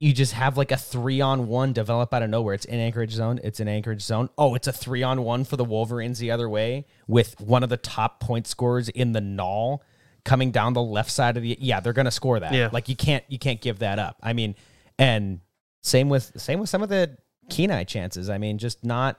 you 0.00 0.12
just 0.12 0.32
have 0.32 0.56
like 0.56 0.70
a 0.70 0.76
three 0.76 1.20
on 1.20 1.48
one 1.48 1.72
develop 1.72 2.14
out 2.14 2.22
of 2.22 2.30
nowhere. 2.30 2.54
It's 2.54 2.64
in 2.64 2.78
Anchorage 2.78 3.10
zone. 3.12 3.40
It's 3.42 3.58
in 3.60 3.66
Anchorage 3.68 4.02
zone. 4.02 4.28
Oh, 4.38 4.54
it's 4.54 4.68
a 4.68 4.72
three 4.72 5.02
on 5.02 5.22
one 5.24 5.44
for 5.44 5.56
the 5.56 5.64
Wolverines 5.64 6.18
the 6.20 6.30
other 6.30 6.48
way 6.48 6.86
with 7.08 7.40
one 7.40 7.62
of 7.64 7.68
the 7.68 7.76
top 7.76 8.20
point 8.20 8.46
scorers 8.46 8.88
in 8.88 9.12
the 9.12 9.20
null 9.20 9.82
coming 10.24 10.50
down 10.50 10.72
the 10.74 10.82
left 10.82 11.10
side 11.10 11.36
of 11.38 11.42
the 11.42 11.56
yeah 11.58 11.80
they're 11.80 11.94
gonna 11.94 12.10
score 12.10 12.38
that 12.38 12.52
Yeah. 12.52 12.68
like 12.70 12.88
you 12.90 12.96
can't 12.96 13.24
you 13.28 13.38
can't 13.38 13.62
give 13.62 13.78
that 13.78 13.98
up 13.98 14.16
i 14.22 14.34
mean 14.34 14.56
and 14.98 15.40
same 15.82 16.10
with 16.10 16.32
same 16.38 16.58
with 16.60 16.68
some 16.68 16.82
of 16.82 16.90
the 16.90 17.16
kenai 17.48 17.84
chances 17.84 18.28
i 18.28 18.36
mean 18.36 18.58
just 18.58 18.84
not 18.84 19.18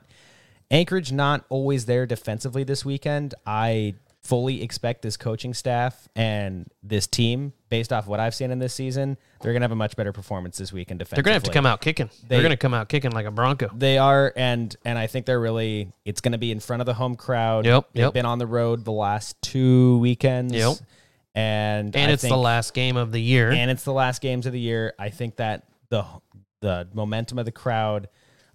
anchorage 0.70 1.12
not 1.12 1.46
always 1.50 1.86
there 1.88 2.06
defensively 2.06 2.64
this 2.64 2.86
weekend 2.86 3.34
i 3.48 3.96
fully 4.22 4.62
expect 4.62 5.02
this 5.02 5.16
coaching 5.18 5.54
staff 5.54 6.08
and 6.16 6.68
this 6.84 7.08
team 7.08 7.54
based 7.70 7.94
off 7.94 8.06
what 8.06 8.20
i've 8.20 8.36
seen 8.36 8.52
in 8.52 8.60
this 8.60 8.74
season 8.74 9.18
they're 9.42 9.54
gonna 9.54 9.64
have 9.64 9.72
a 9.72 9.76
much 9.76 9.96
better 9.96 10.12
performance 10.12 10.58
this 10.58 10.74
weekend 10.74 11.00
They're 11.00 11.24
gonna 11.24 11.36
have 11.36 11.44
to 11.44 11.52
come 11.52 11.66
out 11.66 11.80
kicking. 11.80 12.10
They, 12.28 12.38
are 12.38 12.42
gonna 12.42 12.58
come 12.58 12.74
out 12.74 12.90
kicking 12.90 13.12
like 13.12 13.26
a 13.26 13.32
Bronco. 13.32 13.70
they 13.74 13.98
are, 13.98 14.34
and 14.36 14.76
and 14.84 15.00
I 15.00 15.08
think 15.08 15.26
they're 15.26 15.40
really. 15.40 15.94
It's 16.04 16.20
going 16.20 16.34
to 16.34 16.38
be 16.38 16.52
in 16.52 16.60
front 16.60 16.82
of 16.82 16.86
the 16.86 16.94
home 16.94 17.16
crowd. 17.16 17.66
Yep, 17.66 17.90
They've 17.94 18.04
yep. 18.04 18.14
been 18.14 18.26
on 18.26 18.38
the 18.40 18.48
road 18.48 18.84
the 18.84 18.92
last 18.92 19.42
two 19.42 19.98
weekends. 20.00 20.54
Yep. 20.54 20.74
and 21.36 21.96
And 21.96 22.12
I 22.12 22.14
it's 22.14 22.24
the 22.24 22.36
last 22.36 22.74
game 22.74 22.98
of 22.98 23.12
the 23.14 23.22
year. 23.22 23.52
and 23.52 23.72
it's 23.72 23.84
the 23.84 23.94
last 23.94 24.22
games 24.22 24.46
of 24.46 24.52
the 24.52 24.60
year. 24.60 24.94
I 25.00 25.10
think 25.10 25.38
that 25.38 25.64
the 25.90 26.04
the 26.60 26.88
momentum 26.94 27.40
of 27.40 27.46
the 27.46 27.52
crowd. 27.52 28.10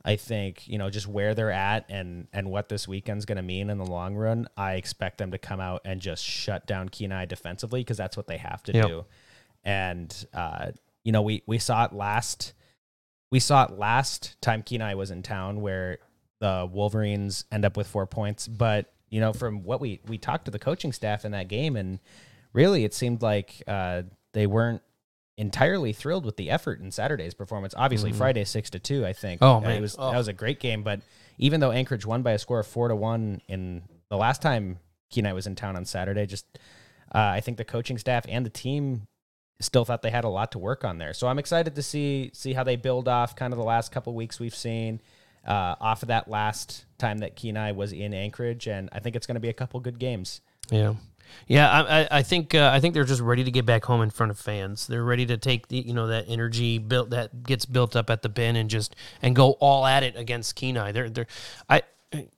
I 0.04 0.16
think 0.16 0.68
you 0.68 0.76
know 0.78 0.90
just 0.90 1.06
where 1.06 1.34
they're 1.34 1.50
at 1.50 1.86
and 1.88 2.28
and 2.32 2.50
what 2.50 2.68
this 2.68 2.86
weekend's 2.86 3.24
going 3.24 3.36
to 3.36 3.42
mean 3.42 3.70
in 3.70 3.78
the 3.78 3.86
long 3.86 4.14
run. 4.14 4.48
I 4.56 4.74
expect 4.74 5.18
them 5.18 5.30
to 5.30 5.38
come 5.38 5.60
out 5.60 5.80
and 5.84 6.00
just 6.00 6.22
shut 6.24 6.66
down 6.66 6.88
Kenai 6.90 7.24
defensively 7.26 7.80
because 7.80 7.96
that's 7.96 8.16
what 8.16 8.26
they 8.26 8.36
have 8.36 8.62
to 8.64 8.72
Yep. 8.72 8.86
do. 8.86 9.04
And 9.64 10.26
uh, 10.34 10.72
you 11.04 11.12
know 11.12 11.22
we 11.22 11.42
we 11.46 11.58
saw 11.58 11.84
it 11.84 11.92
last 11.92 12.52
we 13.30 13.40
saw 13.40 13.64
it 13.64 13.70
last 13.78 14.40
time 14.40 14.62
Kenai 14.62 14.94
was 14.94 15.10
in 15.10 15.22
town 15.22 15.60
where 15.60 15.98
the 16.40 16.68
Wolverines 16.70 17.44
end 17.50 17.64
up 17.64 17.76
with 17.76 17.86
four 17.86 18.06
points. 18.06 18.46
But 18.46 18.92
you 19.08 19.20
know, 19.20 19.32
from 19.32 19.62
what 19.64 19.80
we 19.80 20.00
we 20.06 20.18
talked 20.18 20.44
to 20.44 20.50
the 20.50 20.58
coaching 20.58 20.92
staff 20.92 21.24
in 21.24 21.32
that 21.32 21.48
game, 21.48 21.76
and 21.76 21.98
really, 22.52 22.84
it 22.84 22.92
seemed 22.92 23.22
like 23.22 23.62
uh, 23.66 24.02
they 24.32 24.46
weren't 24.46 24.82
entirely 25.36 25.92
thrilled 25.92 26.24
with 26.24 26.36
the 26.36 26.50
effort 26.50 26.80
in 26.80 26.90
Saturday's 26.90 27.34
performance. 27.34 27.74
Obviously, 27.76 28.12
Friday 28.12 28.44
six 28.44 28.70
to 28.70 28.78
two, 28.78 29.04
I 29.04 29.12
think. 29.12 29.40
Oh, 29.42 29.56
Uh, 29.56 29.60
man. 29.60 29.70
it 29.72 29.80
was 29.80 29.96
Oh. 29.98 30.10
that 30.10 30.16
was 30.16 30.28
a 30.28 30.32
great 30.32 30.60
game. 30.60 30.82
But 30.82 31.00
even 31.38 31.60
though 31.60 31.72
Anchorage 31.72 32.06
won 32.06 32.22
by 32.22 32.32
a 32.32 32.38
score 32.38 32.60
of 32.60 32.66
four 32.66 32.88
to 32.88 32.96
one 32.96 33.40
in 33.48 33.82
the 34.10 34.16
last 34.16 34.40
time 34.42 34.78
Kenai 35.10 35.32
was 35.32 35.46
in 35.46 35.56
town 35.56 35.76
on 35.76 35.84
Saturday, 35.84 36.26
just 36.26 36.46
uh, 37.14 37.18
I 37.18 37.40
think 37.40 37.58
the 37.58 37.64
coaching 37.64 37.98
staff 37.98 38.24
and 38.28 38.46
the 38.46 38.50
team 38.50 39.06
still 39.60 39.84
thought 39.84 40.02
they 40.02 40.10
had 40.10 40.24
a 40.24 40.28
lot 40.28 40.52
to 40.52 40.58
work 40.58 40.84
on 40.84 40.98
there. 40.98 41.14
So 41.14 41.26
I'm 41.28 41.38
excited 41.38 41.74
to 41.76 41.82
see 41.82 42.30
see 42.32 42.52
how 42.52 42.64
they 42.64 42.76
build 42.76 43.08
off 43.08 43.34
kind 43.36 43.52
of 43.52 43.58
the 43.58 43.64
last 43.64 43.92
couple 43.92 44.14
weeks 44.14 44.38
we've 44.40 44.54
seen 44.54 45.00
uh, 45.46 45.74
off 45.80 46.02
of 46.02 46.08
that 46.08 46.28
last 46.28 46.84
time 46.98 47.18
that 47.18 47.36
Kenai 47.36 47.72
was 47.72 47.92
in 47.92 48.14
Anchorage, 48.14 48.66
and 48.66 48.88
I 48.92 48.98
think 49.00 49.14
it's 49.16 49.26
going 49.26 49.34
to 49.34 49.40
be 49.40 49.48
a 49.50 49.52
couple 49.54 49.78
good 49.80 49.98
games. 49.98 50.40
yeah. 50.70 50.94
Yeah, 51.46 51.70
I, 51.70 52.18
I, 52.18 52.22
think 52.22 52.54
uh, 52.54 52.70
I 52.72 52.80
think 52.80 52.94
they're 52.94 53.04
just 53.04 53.20
ready 53.20 53.44
to 53.44 53.50
get 53.50 53.66
back 53.66 53.84
home 53.84 54.00
in 54.00 54.10
front 54.10 54.30
of 54.30 54.38
fans. 54.38 54.86
They're 54.86 55.04
ready 55.04 55.26
to 55.26 55.36
take 55.36 55.68
the 55.68 55.76
you 55.76 55.92
know 55.92 56.06
that 56.06 56.24
energy 56.28 56.78
built 56.78 57.10
that 57.10 57.42
gets 57.42 57.66
built 57.66 57.96
up 57.96 58.08
at 58.10 58.22
the 58.22 58.28
bin 58.28 58.56
and 58.56 58.70
just 58.70 58.96
and 59.20 59.36
go 59.36 59.52
all 59.52 59.84
at 59.86 60.02
it 60.02 60.16
against 60.16 60.56
Kenai. 60.56 60.92
They're 60.92 61.10
they're 61.10 61.26
I 61.68 61.82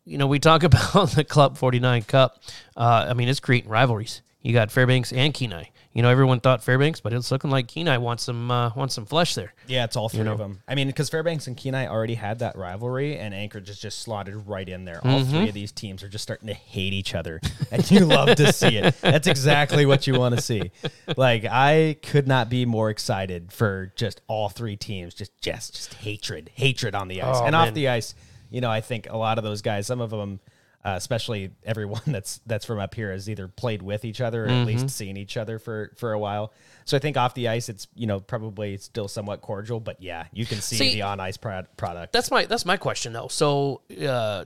you 0.04 0.18
know 0.18 0.26
we 0.26 0.38
talk 0.38 0.62
about 0.64 1.10
the 1.10 1.24
Club 1.24 1.56
Forty 1.56 1.78
Nine 1.78 2.02
Cup. 2.02 2.42
Uh, 2.76 3.06
I 3.08 3.14
mean 3.14 3.28
it's 3.28 3.40
creating 3.40 3.70
rivalries. 3.70 4.22
You 4.46 4.52
got 4.52 4.70
Fairbanks 4.70 5.12
and 5.12 5.34
Kenai. 5.34 5.70
You 5.92 6.02
know 6.02 6.08
everyone 6.08 6.38
thought 6.38 6.62
Fairbanks, 6.62 7.00
but 7.00 7.12
it's 7.12 7.32
looking 7.32 7.50
like 7.50 7.66
Kenai 7.66 7.96
wants 7.96 8.22
some 8.22 8.48
uh, 8.48 8.70
wants 8.76 8.94
some 8.94 9.04
flesh 9.04 9.34
there. 9.34 9.52
Yeah, 9.66 9.82
it's 9.82 9.96
all 9.96 10.08
three 10.08 10.22
know? 10.22 10.34
of 10.34 10.38
them. 10.38 10.60
I 10.68 10.76
mean, 10.76 10.86
because 10.86 11.10
Fairbanks 11.10 11.48
and 11.48 11.56
Kenai 11.56 11.88
already 11.88 12.14
had 12.14 12.38
that 12.38 12.54
rivalry, 12.56 13.18
and 13.18 13.34
Anchorage 13.34 13.68
is 13.68 13.80
just 13.80 13.98
slotted 14.02 14.46
right 14.46 14.68
in 14.68 14.84
there. 14.84 15.04
All 15.04 15.24
three 15.24 15.48
of 15.48 15.54
these 15.54 15.72
teams 15.72 16.04
are 16.04 16.08
just 16.08 16.22
starting 16.22 16.46
to 16.46 16.54
hate 16.54 16.92
each 16.92 17.12
other, 17.12 17.40
and 17.72 17.90
you 17.90 18.00
love 18.06 18.36
to 18.36 18.52
see 18.52 18.76
it. 18.76 18.94
That's 19.00 19.26
exactly 19.26 19.84
what 19.84 20.06
you 20.06 20.16
want 20.16 20.36
to 20.36 20.40
see. 20.40 20.70
Like, 21.16 21.44
I 21.44 21.96
could 22.04 22.28
not 22.28 22.48
be 22.48 22.66
more 22.66 22.88
excited 22.88 23.50
for 23.52 23.92
just 23.96 24.20
all 24.28 24.48
three 24.48 24.76
teams. 24.76 25.12
Just, 25.12 25.36
just, 25.40 25.74
just 25.74 25.94
hatred, 25.94 26.52
hatred 26.54 26.94
on 26.94 27.08
the 27.08 27.20
ice 27.22 27.38
Oh, 27.40 27.46
and 27.46 27.52
man. 27.52 27.66
off 27.68 27.74
the 27.74 27.88
ice. 27.88 28.14
You 28.48 28.60
know, 28.60 28.70
I 28.70 28.80
think 28.80 29.10
a 29.10 29.16
lot 29.16 29.38
of 29.38 29.44
those 29.44 29.60
guys, 29.60 29.88
some 29.88 30.00
of 30.00 30.10
them. 30.10 30.38
Uh, 30.86 30.94
especially 30.96 31.50
everyone 31.64 32.00
that's 32.06 32.40
that's 32.46 32.64
from 32.64 32.78
up 32.78 32.94
here 32.94 33.10
has 33.10 33.28
either 33.28 33.48
played 33.48 33.82
with 33.82 34.04
each 34.04 34.20
other 34.20 34.44
or 34.44 34.46
Mm-hmm. 34.46 34.60
at 34.60 34.66
least 34.68 34.90
seen 34.90 35.16
each 35.16 35.36
other 35.36 35.58
for 35.58 35.90
for 35.96 36.12
a 36.12 36.18
while. 36.18 36.52
So 36.84 36.96
I 36.96 37.00
think 37.00 37.16
off 37.16 37.34
the 37.34 37.48
ice, 37.48 37.68
it's 37.68 37.88
you 37.96 38.06
know 38.06 38.20
probably 38.20 38.76
still 38.76 39.08
somewhat 39.08 39.40
cordial, 39.40 39.80
but 39.80 40.00
yeah, 40.00 40.26
you 40.32 40.46
can 40.46 40.60
see, 40.60 40.76
See- 40.76 40.92
the 40.94 41.02
on 41.02 41.18
ice 41.18 41.36
pro- 41.36 41.64
product. 41.76 42.12
That's 42.12 42.30
my 42.30 42.46
that's 42.46 42.64
my 42.64 42.76
question 42.76 43.12
though. 43.12 43.26
So 43.26 43.80
uh, 44.00 44.44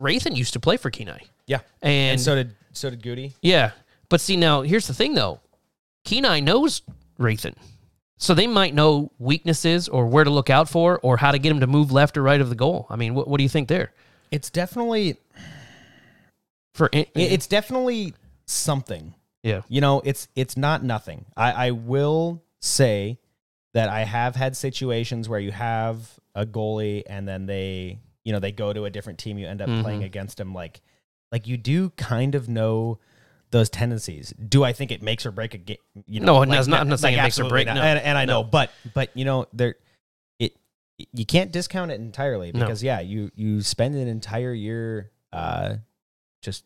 Rathan 0.00 0.36
used 0.36 0.52
to 0.52 0.60
play 0.60 0.76
for 0.76 0.90
Kenai, 0.90 1.18
Yeah, 1.46 1.60
and, 1.82 2.12
and 2.12 2.20
so 2.20 2.36
did 2.36 2.54
so 2.72 2.88
did 2.90 3.02
Goody. 3.02 3.34
Yeah. 3.42 3.72
But 4.08 4.20
see, 4.20 4.36
now 4.36 4.62
here's 4.62 4.86
the 4.86 4.94
thing, 4.94 5.14
though. 5.14 5.40
Kenai 6.04 6.40
knows 6.40 6.82
Rathan. 7.18 7.54
So 8.16 8.34
they 8.34 8.46
might 8.46 8.74
know 8.74 9.10
weaknesses 9.18 9.88
or 9.88 10.06
where 10.06 10.24
to 10.24 10.30
look 10.30 10.50
out 10.50 10.68
for 10.68 10.98
or 11.02 11.16
how 11.16 11.32
to 11.32 11.38
get 11.38 11.50
him 11.50 11.60
to 11.60 11.66
move 11.66 11.90
left 11.90 12.16
or 12.16 12.22
right 12.22 12.40
of 12.40 12.48
the 12.48 12.54
goal. 12.54 12.86
I 12.90 12.96
mean, 12.96 13.14
what, 13.14 13.26
what 13.28 13.38
do 13.38 13.42
you 13.42 13.48
think 13.48 13.68
there? 13.68 13.92
It's 14.30 14.50
definitely 14.50 15.16
For 16.74 16.88
it- 16.92 17.10
it's 17.14 17.46
definitely 17.46 18.14
something. 18.46 19.14
yeah. 19.42 19.62
You 19.68 19.80
know, 19.80 20.00
it's 20.04 20.28
it's 20.36 20.56
not 20.56 20.84
nothing. 20.84 21.24
I, 21.36 21.52
I 21.68 21.70
will 21.72 22.42
say 22.60 23.18
that 23.74 23.88
I 23.88 24.00
have 24.04 24.36
had 24.36 24.56
situations 24.56 25.28
where 25.28 25.40
you 25.40 25.52
have 25.52 26.18
a 26.34 26.44
goalie 26.46 27.02
and 27.08 27.26
then 27.26 27.46
they 27.46 28.00
you 28.24 28.32
know 28.32 28.38
they 28.38 28.52
go 28.52 28.72
to 28.72 28.84
a 28.84 28.90
different 28.90 29.18
team. 29.18 29.38
You 29.38 29.46
end 29.48 29.60
up 29.62 29.68
Mm-hmm. 29.68 29.82
playing 29.82 30.04
against 30.04 30.36
them. 30.38 30.52
Like 30.54 30.80
like 31.32 31.46
you 31.46 31.56
do 31.56 31.90
kind 31.90 32.34
of 32.34 32.48
know 32.48 32.98
those 33.50 33.68
tendencies. 33.70 34.32
Do 34.32 34.62
I 34.62 34.72
think 34.72 34.92
it 34.92 35.02
makes 35.02 35.26
or 35.26 35.30
break 35.32 35.54
a 35.54 35.58
game? 35.58 35.78
You 36.06 36.20
know 36.20 36.26
No, 36.26 36.44
know, 36.44 36.52
it 36.52 36.56
does 36.56 36.68
not- 36.68 36.80
I'm 36.80 36.88
not 36.88 37.00
saying 37.00 37.18
it 37.18 37.22
makes 37.22 37.38
or 37.40 37.48
break, 37.48 37.66
no. 37.66 37.72
And, 37.72 37.98
and 37.98 38.16
I 38.18 38.24
know, 38.26 38.42
but 38.44 38.70
but 38.94 39.10
you 39.16 39.24
know 39.24 39.46
there 39.52 39.74
it 40.38 40.52
you 41.12 41.24
can't 41.26 41.50
discount 41.50 41.90
it 41.90 42.00
entirely 42.00 42.52
No. 42.52 42.60
because 42.60 42.82
yeah, 42.82 43.00
you 43.00 43.30
you 43.34 43.62
spend 43.62 43.94
an 43.96 44.06
entire 44.08 44.52
year 44.52 45.10
uh 45.32 45.76
just 46.40 46.64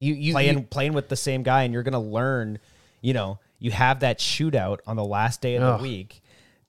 You, 0.00 0.14
you, 0.14 0.32
playing 0.32 0.58
you- 0.58 0.64
playing 0.64 0.92
with 0.94 1.08
the 1.08 1.16
same 1.16 1.42
guy 1.42 1.62
and 1.64 1.72
you're 1.74 1.82
gonna 1.82 2.00
learn 2.00 2.58
you 3.00 3.12
know 3.14 3.38
you 3.58 3.70
have 3.70 4.00
that 4.00 4.18
shootout 4.18 4.78
on 4.86 4.96
the 4.96 5.04
last 5.04 5.40
day 5.40 5.54
of 5.56 5.62
Ugh. 5.62 5.78
the 5.78 5.82
week 5.82 6.20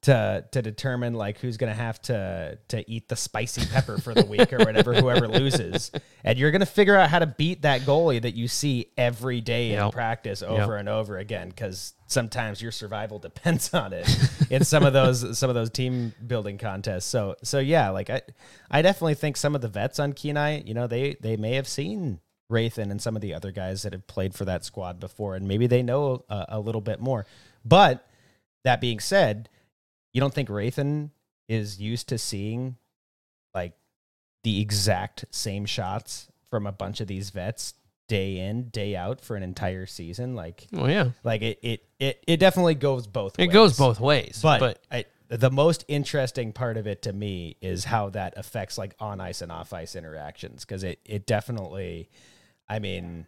to 0.02 0.44
to 0.52 0.62
determine 0.62 1.13
like 1.13 1.38
who's 1.40 1.56
gonna 1.56 1.74
have 1.74 2.02
to 2.02 2.58
to 2.68 2.92
eat 2.92 3.08
the 3.08 3.16
spicy 3.16 3.66
pepper 3.68 3.98
for 3.98 4.13
the 4.13 4.25
week 4.25 4.52
or 4.52 4.58
whatever 4.58 4.94
whoever 4.94 5.28
loses. 5.40 5.92
And 6.25 6.38
you're 6.38 6.52
gonna 6.52 6.66
figure 6.66 6.96
out 6.98 7.10
how 7.10 7.20
to 7.20 7.25
beat 7.25 7.62
that 7.62 7.82
goalie 7.84 8.22
that 8.22 8.34
you 8.36 8.50
see 8.50 8.88
every 8.98 9.40
day 9.40 9.72
in 9.75 9.92
practice 9.92 10.44
over 10.44 10.75
and 10.75 10.90
over 10.90 11.18
again 11.20 11.48
because 11.48 11.94
sometimes 12.08 12.62
your 12.62 12.74
survival 12.74 13.18
depends 13.30 13.74
on 13.74 13.94
it 13.94 14.06
in 14.50 14.66
some 14.66 14.84
of 14.84 14.92
those 14.92 15.38
some 15.40 15.50
of 15.50 15.54
those 15.56 15.70
team 15.70 16.13
building 16.28 16.58
contests. 16.58 17.06
So 17.06 17.38
so 17.42 17.60
yeah 17.60 17.90
like 17.90 18.10
i 18.10 18.22
i 18.70 18.82
definitely 18.82 19.16
think 19.16 19.38
some 19.38 19.56
of 19.56 19.62
the 19.62 19.70
vets 19.70 20.00
on 20.00 20.12
kenai 20.12 20.63
you 20.66 20.74
know 20.74 20.86
they 20.86 21.16
they 21.22 21.38
may 21.38 21.54
have 21.56 21.68
seen 21.68 22.20
Rathan 22.50 22.92
and 22.92 23.02
some 23.02 23.16
of 23.16 23.22
the 23.22 23.34
other 23.34 23.52
guys 23.52 23.84
that 23.84 23.94
have 23.94 24.08
played 24.08 24.36
for 24.36 24.46
that 24.46 24.66
squad 24.66 25.00
before, 25.00 25.36
and 25.36 25.48
maybe 25.48 25.68
they 25.68 25.84
know 25.84 26.24
a, 26.30 26.46
a 26.50 26.60
little 26.60 26.82
bit 26.82 27.00
more. 27.00 27.26
But 27.66 28.08
that 28.64 28.82
being 28.82 29.00
said, 29.00 29.50
you 30.14 30.22
don't 30.22 30.34
think 30.34 30.50
Rathan 30.50 31.12
is 31.48 31.80
used 31.80 32.10
to 32.10 32.18
seeing 32.18 32.78
like 33.54 33.74
the 34.44 34.62
exact 34.62 35.26
same 35.32 35.66
shots 35.66 36.28
from 36.50 36.68
a 36.68 36.72
bunch 36.72 37.02
of 37.02 37.08
these 37.08 37.30
vets 37.30 37.74
day 38.08 38.38
in, 38.38 38.70
day 38.70 38.96
out 38.96 39.22
for 39.22 39.36
an 39.36 39.44
entire 39.44 39.86
season? 39.86 40.36
Like, 40.36 40.68
well, 40.72 40.90
yeah. 40.90 41.10
like 41.24 41.42
it, 41.42 41.60
it, 41.64 41.86
it, 42.00 42.24
it 42.28 42.38
definitely 42.38 42.76
goes 42.76 43.08
both. 43.08 43.38
Ways. 43.38 43.46
It 43.46 43.48
ways. 43.48 43.54
goes 43.54 43.78
both 43.78 44.00
ways. 44.00 44.40
But, 44.44 44.60
but 44.60 44.80
I, 44.92 45.06
the 45.30 45.50
most 45.50 45.84
interesting 45.88 46.54
part 46.54 46.78
of 46.78 46.86
it 46.86 47.02
to 47.04 47.14
me 47.14 47.58
is 47.62 47.86
how 47.86 48.10
that 48.10 48.34
affects 48.38 48.78
like 48.78 48.96
on 49.00 49.20
ice 49.20 49.42
and 49.42 49.52
off 49.52 49.74
ice 49.74 49.96
interactions 49.96 50.64
because 50.64 50.84
it 50.84 51.00
it 51.06 51.26
definitely, 51.26 52.10
I 52.74 52.80
mean, 52.80 53.27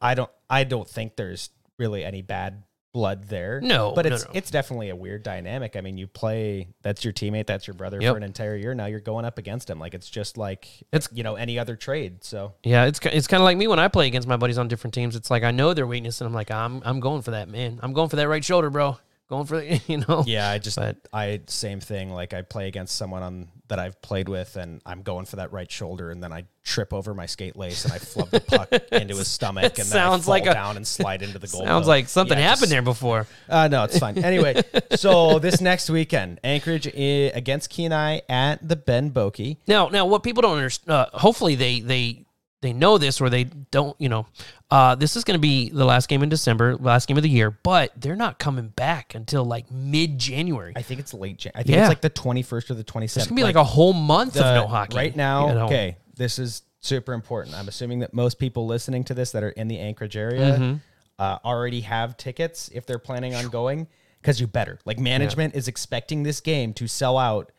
I 0.00 0.14
don't 0.14 0.30
I 0.50 0.64
don't 0.64 0.88
think 0.88 1.16
there's 1.16 1.50
really 1.78 2.04
any 2.04 2.22
bad 2.22 2.62
blood 2.92 3.24
there. 3.28 3.60
No, 3.60 3.92
but 3.94 4.06
no, 4.06 4.14
it's 4.14 4.24
no. 4.24 4.30
it's 4.32 4.50
definitely 4.50 4.88
a 4.88 4.96
weird 4.96 5.22
dynamic. 5.22 5.76
I 5.76 5.82
mean, 5.82 5.98
you 5.98 6.06
play 6.06 6.68
that's 6.82 7.04
your 7.04 7.12
teammate, 7.12 7.46
that's 7.46 7.66
your 7.66 7.74
brother 7.74 8.00
Yep. 8.00 8.12
for 8.12 8.16
an 8.16 8.22
entire 8.22 8.56
year. 8.56 8.74
Now 8.74 8.86
you're 8.86 9.00
going 9.00 9.24
up 9.26 9.36
against 9.38 9.68
him 9.68 9.78
like 9.78 9.92
it's 9.92 10.08
just 10.08 10.38
like 10.38 10.64
It's- 10.92 11.06
it's 11.06 11.08
you 11.16 11.22
know 11.22 11.34
any 11.36 11.58
other 11.58 11.76
trade. 11.76 12.24
So 12.24 12.54
yeah, 12.64 12.86
it's 12.86 12.98
it's 13.04 13.26
kind 13.26 13.42
of 13.42 13.44
like 13.44 13.58
me 13.58 13.68
when 13.68 13.78
I 13.78 13.88
play 13.88 14.06
against 14.06 14.26
my 14.26 14.36
buddies 14.38 14.56
on 14.58 14.66
different 14.68 14.94
teams. 14.94 15.14
It's 15.14 15.30
like 15.30 15.42
I 15.44 15.50
know 15.50 15.74
their 15.74 15.86
weakness, 15.86 16.20
and 16.22 16.26
I'm 16.28 16.34
like, 16.34 16.50
I'm 16.50 16.82
I'm 16.86 17.00
going 17.00 17.20
for 17.22 17.32
that 17.32 17.48
man. 17.48 17.78
I'm 17.82 17.92
going 17.92 18.08
for 18.08 18.16
that 18.16 18.28
right 18.28 18.44
shoulder, 18.44 18.70
bro. 18.70 18.98
Going 19.28 19.46
for 19.46 19.58
the, 19.60 19.80
you 19.88 19.98
know. 20.08 20.22
Yeah, 20.26 20.48
I 20.50 20.58
just 20.58 20.76
But- 20.76 20.96
I 21.12 21.40
same 21.48 21.80
thing. 21.80 22.10
Like 22.10 22.32
I 22.32 22.42
play 22.42 22.68
against 22.68 22.94
someone 22.96 23.22
on 23.22 23.48
that 23.68 23.80
I've 23.80 24.00
played 24.00 24.28
with, 24.28 24.54
and 24.54 24.80
I'm 24.86 25.02
going 25.02 25.24
for 25.26 25.36
that 25.36 25.50
right 25.52 25.68
shoulder, 25.68 26.10
and 26.12 26.22
then 26.22 26.32
I 26.32 26.44
trip 26.62 26.92
over 26.92 27.12
my 27.14 27.26
skate 27.26 27.56
lace 27.56 27.84
and 27.84 27.92
I 27.92 27.98
flub 27.98 28.30
the 28.30 28.38
puck 28.40 28.68
into 28.92 29.16
his 29.16 29.26
stomach, 29.26 29.64
and 29.64 29.76
then 29.78 29.84
sounds 29.86 30.28
like 30.28 30.46
a- 30.46 30.54
down 30.54 30.76
and 30.76 30.86
slide 30.86 31.22
into 31.22 31.40
the 31.40 31.48
goal. 31.52 31.62
Sounds 31.64 31.80
post. 31.82 31.88
like 31.88 32.08
something 32.08 32.38
Yeah, 32.38 32.44
happened 32.44 32.60
just- 32.60 32.70
there 32.70 32.82
before. 32.82 33.26
Uh, 33.48 33.66
no, 33.66 33.82
it's 33.82 33.98
fine. 33.98 34.16
Anyway, 34.18 34.62
so 34.94 35.40
this 35.40 35.60
next 35.60 35.90
weekend, 35.90 36.38
Anchorage 36.44 36.86
against 36.86 37.70
Kenai 37.70 38.20
at 38.28 38.66
the 38.66 38.76
Ben 38.76 39.10
Boeke. 39.10 39.56
Now, 39.66 39.88
now, 39.88 40.06
what 40.06 40.22
people 40.22 40.42
don't 40.42 40.56
understand, 40.56 40.90
uh, 40.92 41.06
hopefully 41.14 41.56
they 41.56 41.80
they 41.80 42.25
they 42.66 42.72
know 42.72 42.98
this 42.98 43.20
or 43.20 43.30
they 43.30 43.44
don't. 43.44 43.98
You 44.00 44.08
know, 44.08 44.26
uh, 44.70 44.94
this 44.96 45.16
is 45.16 45.24
going 45.24 45.36
to 45.36 45.40
be 45.40 45.70
the 45.70 45.84
last 45.84 46.08
game 46.08 46.22
in 46.22 46.28
December, 46.28 46.76
last 46.76 47.06
game 47.08 47.16
of 47.16 47.22
the 47.22 47.28
year, 47.30 47.50
but 47.62 47.92
they're 47.96 48.16
not 48.16 48.38
coming 48.38 48.68
back 48.68 49.14
until 49.14 49.44
like 49.44 49.70
mid 49.70 50.18
January. 50.18 50.72
I 50.76 50.82
think 50.82 51.00
it's 51.00 51.14
late. 51.14 51.38
Jan- 51.38 51.52
I 51.54 51.62
think 51.62 51.76
Yeah. 51.76 51.82
it's 51.82 51.88
like 51.88 52.00
the 52.00 52.10
21st 52.10 52.70
or 52.70 52.74
the 52.74 52.84
27th. 52.84 53.16
It's 53.16 53.26
gonna 53.28 53.36
be 53.38 53.44
like, 53.44 53.54
a 53.56 53.64
whole 53.64 53.92
month 53.92 54.34
the- 54.34 54.44
of 54.44 54.54
no 54.54 54.66
hockey 54.66 54.96
Right 54.96 55.16
now, 55.16 55.48
at 55.48 55.56
home. 55.56 55.66
okay, 55.66 55.96
this 56.16 56.38
is 56.38 56.62
super 56.80 57.12
important. 57.12 57.56
I'm 57.56 57.68
assuming 57.68 58.00
that 58.00 58.12
most 58.14 58.38
people 58.38 58.66
listening 58.66 59.04
to 59.04 59.14
this 59.14 59.32
that 59.32 59.42
are 59.42 59.50
in 59.50 59.68
the 59.68 59.78
Anchorage 59.78 60.16
area 60.16 60.52
Mm-hmm. 60.58 60.74
uh, 61.18 61.38
already 61.44 61.80
have 61.80 62.16
tickets 62.16 62.68
if 62.74 62.86
they're 62.86 62.98
planning 62.98 63.34
on 63.34 63.48
going, 63.48 63.86
because 64.20 64.40
you 64.40 64.46
better. 64.46 64.78
Like 64.84 64.98
management 64.98 65.54
is 65.54 65.68
expecting 65.68 66.22
this 66.22 66.40
game 66.40 66.72
to 66.74 66.86
sell 66.88 67.16
out 67.18 67.50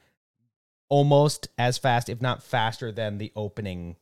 almost 0.89 1.49
as 1.57 1.77
fast, 1.77 2.07
if 2.09 2.21
not 2.21 2.41
faster, 2.43 2.91
than 2.91 3.17
the 3.17 3.31
opening 3.35 3.95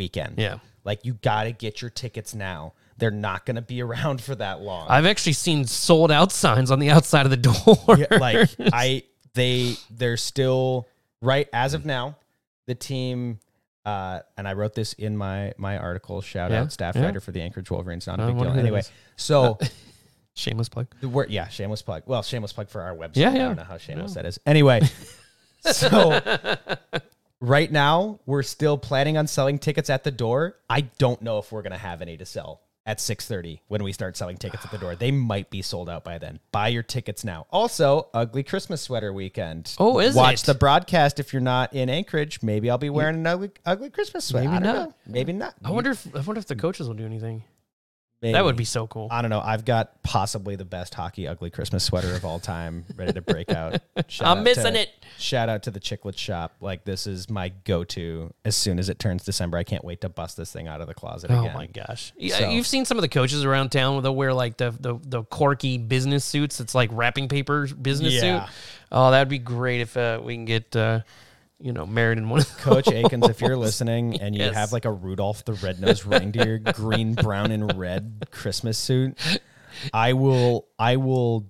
weekend. 0.00 0.34
Yeah, 0.38 0.58
Like 0.84 1.04
you 1.04 1.14
got 1.14 1.44
to 1.44 1.52
get 1.52 1.80
your 1.82 1.90
tickets 1.90 2.34
now. 2.34 2.72
They're 2.96 3.10
not 3.10 3.44
going 3.46 3.56
to 3.56 3.62
be 3.62 3.82
around 3.86 4.20
for 4.22 4.34
that 4.34 4.60
long. 4.62 4.86
I've 4.88 5.06
actually 5.06 5.34
seen 5.34 5.66
sold 5.66 6.10
out 6.10 6.32
signs 6.32 6.70
on 6.70 6.78
the 6.80 6.90
outside 6.90 7.26
of 7.26 7.30
the 7.30 7.36
door. 7.50 7.96
Yeah, 7.98 8.18
like 8.18 8.48
I 8.72 9.02
they 9.34 9.74
they're 9.90 10.16
still 10.16 10.88
right 11.22 11.48
as 11.52 11.74
of 11.74 11.84
now. 11.84 12.16
The 12.66 12.74
team 12.74 13.38
uh 13.86 14.20
and 14.36 14.46
I 14.48 14.52
wrote 14.54 14.74
this 14.74 14.92
in 14.94 15.16
my 15.16 15.52
my 15.56 15.78
article. 15.78 16.20
Shout 16.20 16.50
Yeah, 16.50 16.62
out 16.62 16.72
staff 16.72 16.96
yeah. 16.96 17.04
writer 17.04 17.20
for 17.20 17.32
the 17.32 17.40
Anchorage 17.42 17.70
Wolverines. 17.70 18.06
Not 18.06 18.20
a 18.20 18.26
big 18.26 18.38
deal. 18.38 18.50
Anyway, 18.52 18.82
so 19.16 19.58
shameless 20.34 20.68
plug. 20.68 20.86
the 21.00 21.08
word 21.08 21.30
yeah, 21.30 21.48
shameless 21.48 21.82
plug. 21.82 22.02
Well, 22.06 22.22
shameless 22.22 22.52
plug 22.52 22.68
for 22.68 22.82
our 22.82 22.94
website. 22.94 23.16
Yeah, 23.16 23.32
yeah. 23.34 23.44
I 23.44 23.48
don't 23.48 23.56
know 23.56 23.64
how 23.64 23.78
shameless 23.78 24.14
that 24.14 24.26
is. 24.26 24.38
Anyway, 24.46 24.80
so 25.62 26.20
right 27.40 27.70
now 27.70 28.20
we're 28.26 28.42
still 28.42 28.78
planning 28.78 29.16
on 29.16 29.26
selling 29.26 29.58
tickets 29.58 29.90
at 29.90 30.04
the 30.04 30.10
door. 30.10 30.56
I 30.68 30.82
don't 30.98 31.22
know 31.22 31.38
if 31.38 31.50
we're 31.52 31.62
gonna 31.62 31.78
have 31.78 32.02
any 32.02 32.16
to 32.16 32.26
sell 32.26 32.60
at 32.86 32.98
6:30 32.98 33.60
when 33.68 33.82
we 33.84 33.92
start 33.92 34.16
selling 34.16 34.36
tickets 34.36 34.64
at 34.64 34.70
the 34.70 34.78
door. 34.78 34.96
They 34.96 35.10
might 35.10 35.50
be 35.50 35.62
sold 35.62 35.88
out 35.88 36.02
by 36.02 36.18
then. 36.18 36.40
Buy 36.50 36.68
your 36.68 36.82
tickets 36.82 37.24
now. 37.24 37.46
Also, 37.50 38.08
ugly 38.14 38.42
Christmas 38.42 38.80
sweater 38.80 39.12
weekend. 39.12 39.74
Oh, 39.78 39.98
is 40.00 40.14
Watch 40.14 40.42
it? 40.42 40.46
the 40.46 40.54
broadcast 40.54 41.20
if 41.20 41.32
you're 41.32 41.42
not 41.42 41.72
in 41.74 41.88
Anchorage. 41.90 42.42
Maybe 42.42 42.70
I'll 42.70 42.78
be 42.78 42.90
wearing 42.90 43.16
an 43.16 43.26
ugly 43.26 43.50
ugly 43.66 43.90
Christmas 43.90 44.24
sweater. 44.24 44.48
Maybe 44.48 44.64
don't 44.64 44.74
not. 44.74 44.88
know. 44.88 44.94
Maybe 45.06 45.32
not. 45.32 45.54
I 45.64 45.70
wonder 45.70 45.90
if 45.90 46.06
I 46.14 46.20
wonder 46.20 46.38
if 46.38 46.46
the 46.46 46.56
coaches 46.56 46.88
will 46.88 46.94
do 46.94 47.04
anything. 47.06 47.44
That 48.22 48.44
would 48.44 48.56
be 48.56 48.64
so 48.66 48.86
cool. 48.86 49.08
I 49.10 49.22
don't 49.22 49.30
know. 49.30 49.40
I've 49.40 49.64
got 49.64 50.02
possibly 50.02 50.54
the 50.54 50.64
best 50.66 50.92
hockey 50.94 51.26
ugly 51.26 51.48
Christmas 51.48 51.84
sweater 51.84 52.14
of 52.14 52.24
all 52.24 52.38
time, 52.38 52.84
ready 52.96 53.14
to 53.14 53.22
break 53.22 53.50
out. 53.50 53.80
Shout 54.08 54.28
I'm 54.28 54.38
out 54.38 54.44
missing 54.44 54.74
to- 54.74 54.80
it. 54.80 54.90
Shout 55.18 55.48
out 55.48 55.62
to 55.62 55.70
the 55.70 55.80
Chiclet 55.80 56.18
Shop. 56.18 56.54
Like 56.60 56.84
this 56.84 57.06
is 57.06 57.30
my 57.30 57.48
go-to. 57.64 58.32
As 58.44 58.56
soon 58.56 58.78
as 58.78 58.88
it 58.90 58.98
turns 58.98 59.24
December, 59.24 59.56
I 59.56 59.64
can't 59.64 59.84
wait 59.84 60.02
to 60.02 60.08
bust 60.10 60.36
this 60.36 60.52
thing 60.52 60.68
out 60.68 60.80
of 60.82 60.86
the 60.86 60.94
closet 60.94 61.30
Oh 61.30 61.40
again. 61.40 61.54
my 61.54 61.66
gosh! 61.66 62.12
Yeah, 62.18 62.36
So- 62.38 62.50
you've 62.50 62.66
seen 62.66 62.84
some 62.84 62.98
of 62.98 63.02
the 63.02 63.08
coaches 63.08 63.44
around 63.44 63.70
town. 63.70 64.02
They'll 64.02 64.14
wear 64.14 64.34
like 64.34 64.58
the 64.58 64.70
the, 64.78 64.98
the 65.02 65.22
quirky 65.24 65.78
business 65.78 66.24
suits. 66.24 66.60
It's 66.60 66.74
like 66.74 66.90
wrapping 66.92 67.28
paper 67.28 67.66
business 67.68 68.14
Yeah. 68.14 68.44
suit. 68.46 68.52
Oh, 68.92 69.10
that'd 69.12 69.28
be 69.28 69.38
great 69.38 69.80
if 69.80 69.96
uh, 69.96 70.20
we 70.22 70.34
can 70.34 70.44
get 70.44 70.74
uh, 70.76 71.00
you 71.60 71.72
know 71.72 71.86
married 71.86 72.18
in 72.18 72.28
one. 72.28 72.40
Of 72.40 72.58
Coach 72.58 72.88
Akins, 72.88 73.28
if 73.28 73.40
you're 73.40 73.56
listening 73.68 74.20
and 74.20 74.34
you 74.34 74.42
Yes. 74.44 74.54
have 74.54 74.72
like 74.72 74.84
a 74.84 74.90
Rudolph 74.92 75.44
the 75.44 75.52
Red-Nosed 75.54 76.06
Reindeer 76.06 76.58
green, 76.74 77.14
brown, 77.14 77.50
and 77.50 77.76
red 77.78 78.28
Christmas 78.30 78.78
suit, 78.78 79.18
I 79.92 80.14
will. 80.14 80.66
I 80.78 80.96
will. 80.96 81.46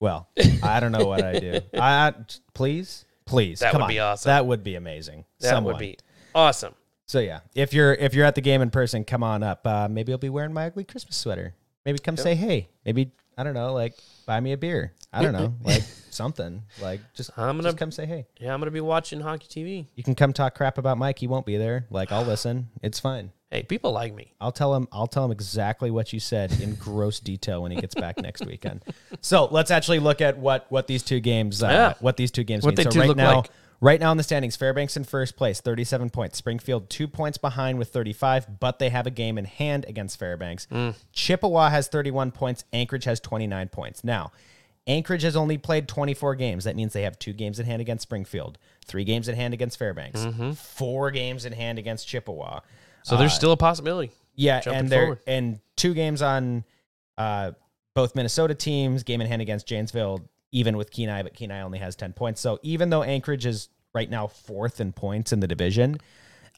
Well, 0.00 0.28
I 0.62 0.78
don't 0.80 0.92
know 0.92 1.06
what 1.06 1.24
I 1.24 1.38
do. 1.40 1.60
I 1.74 2.14
please, 2.54 3.04
please, 3.24 3.60
That 3.60 3.72
would 3.74 3.82
on. 3.82 3.88
be 3.88 3.98
awesome. 3.98 4.28
That 4.30 4.46
would 4.46 4.62
be 4.62 4.76
amazing. 4.76 5.24
that 5.40 5.48
Someone. 5.48 5.74
would 5.74 5.80
be 5.80 5.98
awesome. 6.34 6.74
So 7.06 7.18
yeah, 7.20 7.40
if 7.54 7.72
you're 7.72 7.94
if 7.94 8.14
you're 8.14 8.26
at 8.26 8.34
the 8.34 8.40
game 8.42 8.60
in 8.62 8.70
person, 8.70 9.02
come 9.04 9.22
on 9.22 9.42
up. 9.42 9.66
Uh, 9.66 9.88
maybe 9.90 10.12
I'll 10.12 10.18
be 10.18 10.28
wearing 10.28 10.52
my 10.52 10.66
ugly 10.66 10.84
Christmas 10.84 11.16
sweater. 11.16 11.54
Maybe 11.84 11.98
come 11.98 12.16
say 12.16 12.34
hey. 12.34 12.68
Maybe 12.84 13.12
I 13.38 13.44
don't 13.44 13.54
know, 13.54 13.72
like 13.72 13.94
buy 14.26 14.40
me 14.40 14.52
a 14.52 14.56
beer. 14.58 14.92
I 15.12 15.22
don't 15.22 15.32
know, 15.32 15.54
like 15.64 15.82
something. 16.10 16.64
Like 16.82 17.00
just 17.14 17.30
I'm 17.38 17.56
gonna- 17.56 17.62
just 17.68 17.78
come 17.78 17.90
say 17.92 18.04
hey. 18.04 18.26
Yeah, 18.40 18.52
I'm 18.52 18.60
gonna 18.60 18.70
be 18.72 18.80
watching 18.80 19.20
hockey 19.20 19.46
TV. 19.48 19.86
You 19.94 20.02
can 20.02 20.14
come 20.14 20.32
talk 20.34 20.54
crap 20.54 20.76
about 20.76 20.98
Mike. 20.98 21.18
He 21.18 21.26
won't 21.28 21.46
be 21.46 21.56
there. 21.56 21.86
Like 21.90 22.12
I'll 22.12 22.24
listen. 22.24 22.68
It's 22.82 22.98
fine. 23.00 23.30
Hey, 23.50 23.62
people 23.62 23.92
like 23.92 24.14
me. 24.14 24.34
I'll 24.42 24.52
tell 24.52 24.74
him. 24.74 24.88
I'll 24.92 25.06
tell 25.06 25.24
him 25.24 25.30
exactly 25.30 25.90
what 25.90 26.12
you 26.12 26.20
said 26.20 26.60
in 26.60 26.74
gross 26.74 27.18
detail 27.20 27.62
when 27.62 27.70
he 27.72 27.80
gets 27.80 27.94
back 27.94 28.18
next 28.18 28.44
weekend. 28.44 28.84
So 29.22 29.46
let's 29.50 29.70
actually 29.70 30.00
look 30.00 30.20
at 30.20 30.36
what 30.36 30.66
what 30.70 30.86
these 30.86 31.02
two 31.02 31.20
games. 31.20 31.62
Uh, 31.62 31.68
Yeah. 31.68 31.94
What 32.00 32.18
these 32.18 32.30
two 32.30 32.44
games 32.44 32.64
What 32.64 32.76
mean. 32.76 32.84
they 32.84 32.90
so 32.90 33.00
right 33.00 33.08
look 33.08 33.16
now, 33.16 33.36
like. 33.36 33.50
Right 33.80 34.00
now 34.00 34.10
in 34.10 34.16
the 34.16 34.22
standings, 34.22 34.56
Fairbanks 34.56 34.96
in 34.96 35.04
first 35.04 35.36
place, 35.36 35.60
thirty-seven 35.60 36.10
points. 36.10 36.38
Springfield 36.38 36.90
two 36.90 37.08
points 37.08 37.38
behind 37.38 37.78
with 37.78 37.88
thirty-five, 37.90 38.58
but 38.60 38.78
they 38.78 38.88
have 38.90 39.06
a 39.06 39.10
game 39.10 39.38
in 39.38 39.44
hand 39.44 39.84
against 39.88 40.18
Fairbanks. 40.18 40.66
Mm. 40.70 40.94
Chippewa 41.12 41.70
has 41.70 41.88
thirty-one 41.88 42.30
points. 42.32 42.64
Anchorage 42.72 43.04
has 43.04 43.20
twenty-nine 43.20 43.68
points. 43.68 44.02
Now. 44.04 44.32
Anchorage 44.86 45.20
has 45.20 45.36
only 45.36 45.58
played 45.58 45.86
24 45.86 46.34
games. 46.36 46.64
That 46.64 46.74
means 46.74 46.94
they 46.94 47.02
have 47.02 47.18
two 47.18 47.34
games 47.34 47.60
in 47.60 47.66
hand 47.66 47.82
against 47.82 48.00
Springfield, 48.04 48.56
three 48.86 49.04
games 49.04 49.28
in 49.28 49.34
hand 49.34 49.52
against 49.52 49.78
Fairbanks, 49.78 50.20
Mm-hmm. 50.20 50.52
four 50.52 51.10
games 51.10 51.44
in 51.44 51.52
hand 51.52 51.78
against 51.78 52.08
Chippewa. 52.08 52.60
So 53.02 53.18
there's 53.18 53.34
still 53.34 53.52
a 53.52 53.56
possibility. 53.58 54.12
Yeah, 54.34 54.62
and 54.64 54.88
they're 54.88 55.00
forward. 55.02 55.18
and 55.26 55.60
two 55.76 55.92
games 55.92 56.22
on 56.22 56.64
uh, 57.18 57.50
both 57.92 58.14
Minnesota 58.16 58.54
teams, 58.54 59.02
game 59.02 59.20
in 59.20 59.26
hand 59.26 59.42
against 59.42 59.66
Janesville, 59.66 60.22
even 60.52 60.76
with 60.76 60.90
Kenai, 60.90 61.22
but 61.22 61.34
Kenai 61.34 61.60
only 61.62 61.78
has 61.78 61.96
ten 61.96 62.12
points. 62.12 62.40
So 62.40 62.58
even 62.62 62.90
though 62.90 63.02
Anchorage 63.02 63.46
is 63.46 63.68
right 63.94 64.08
now 64.08 64.26
fourth 64.26 64.80
in 64.80 64.92
points 64.92 65.32
in 65.32 65.40
the 65.40 65.46
division, 65.46 65.98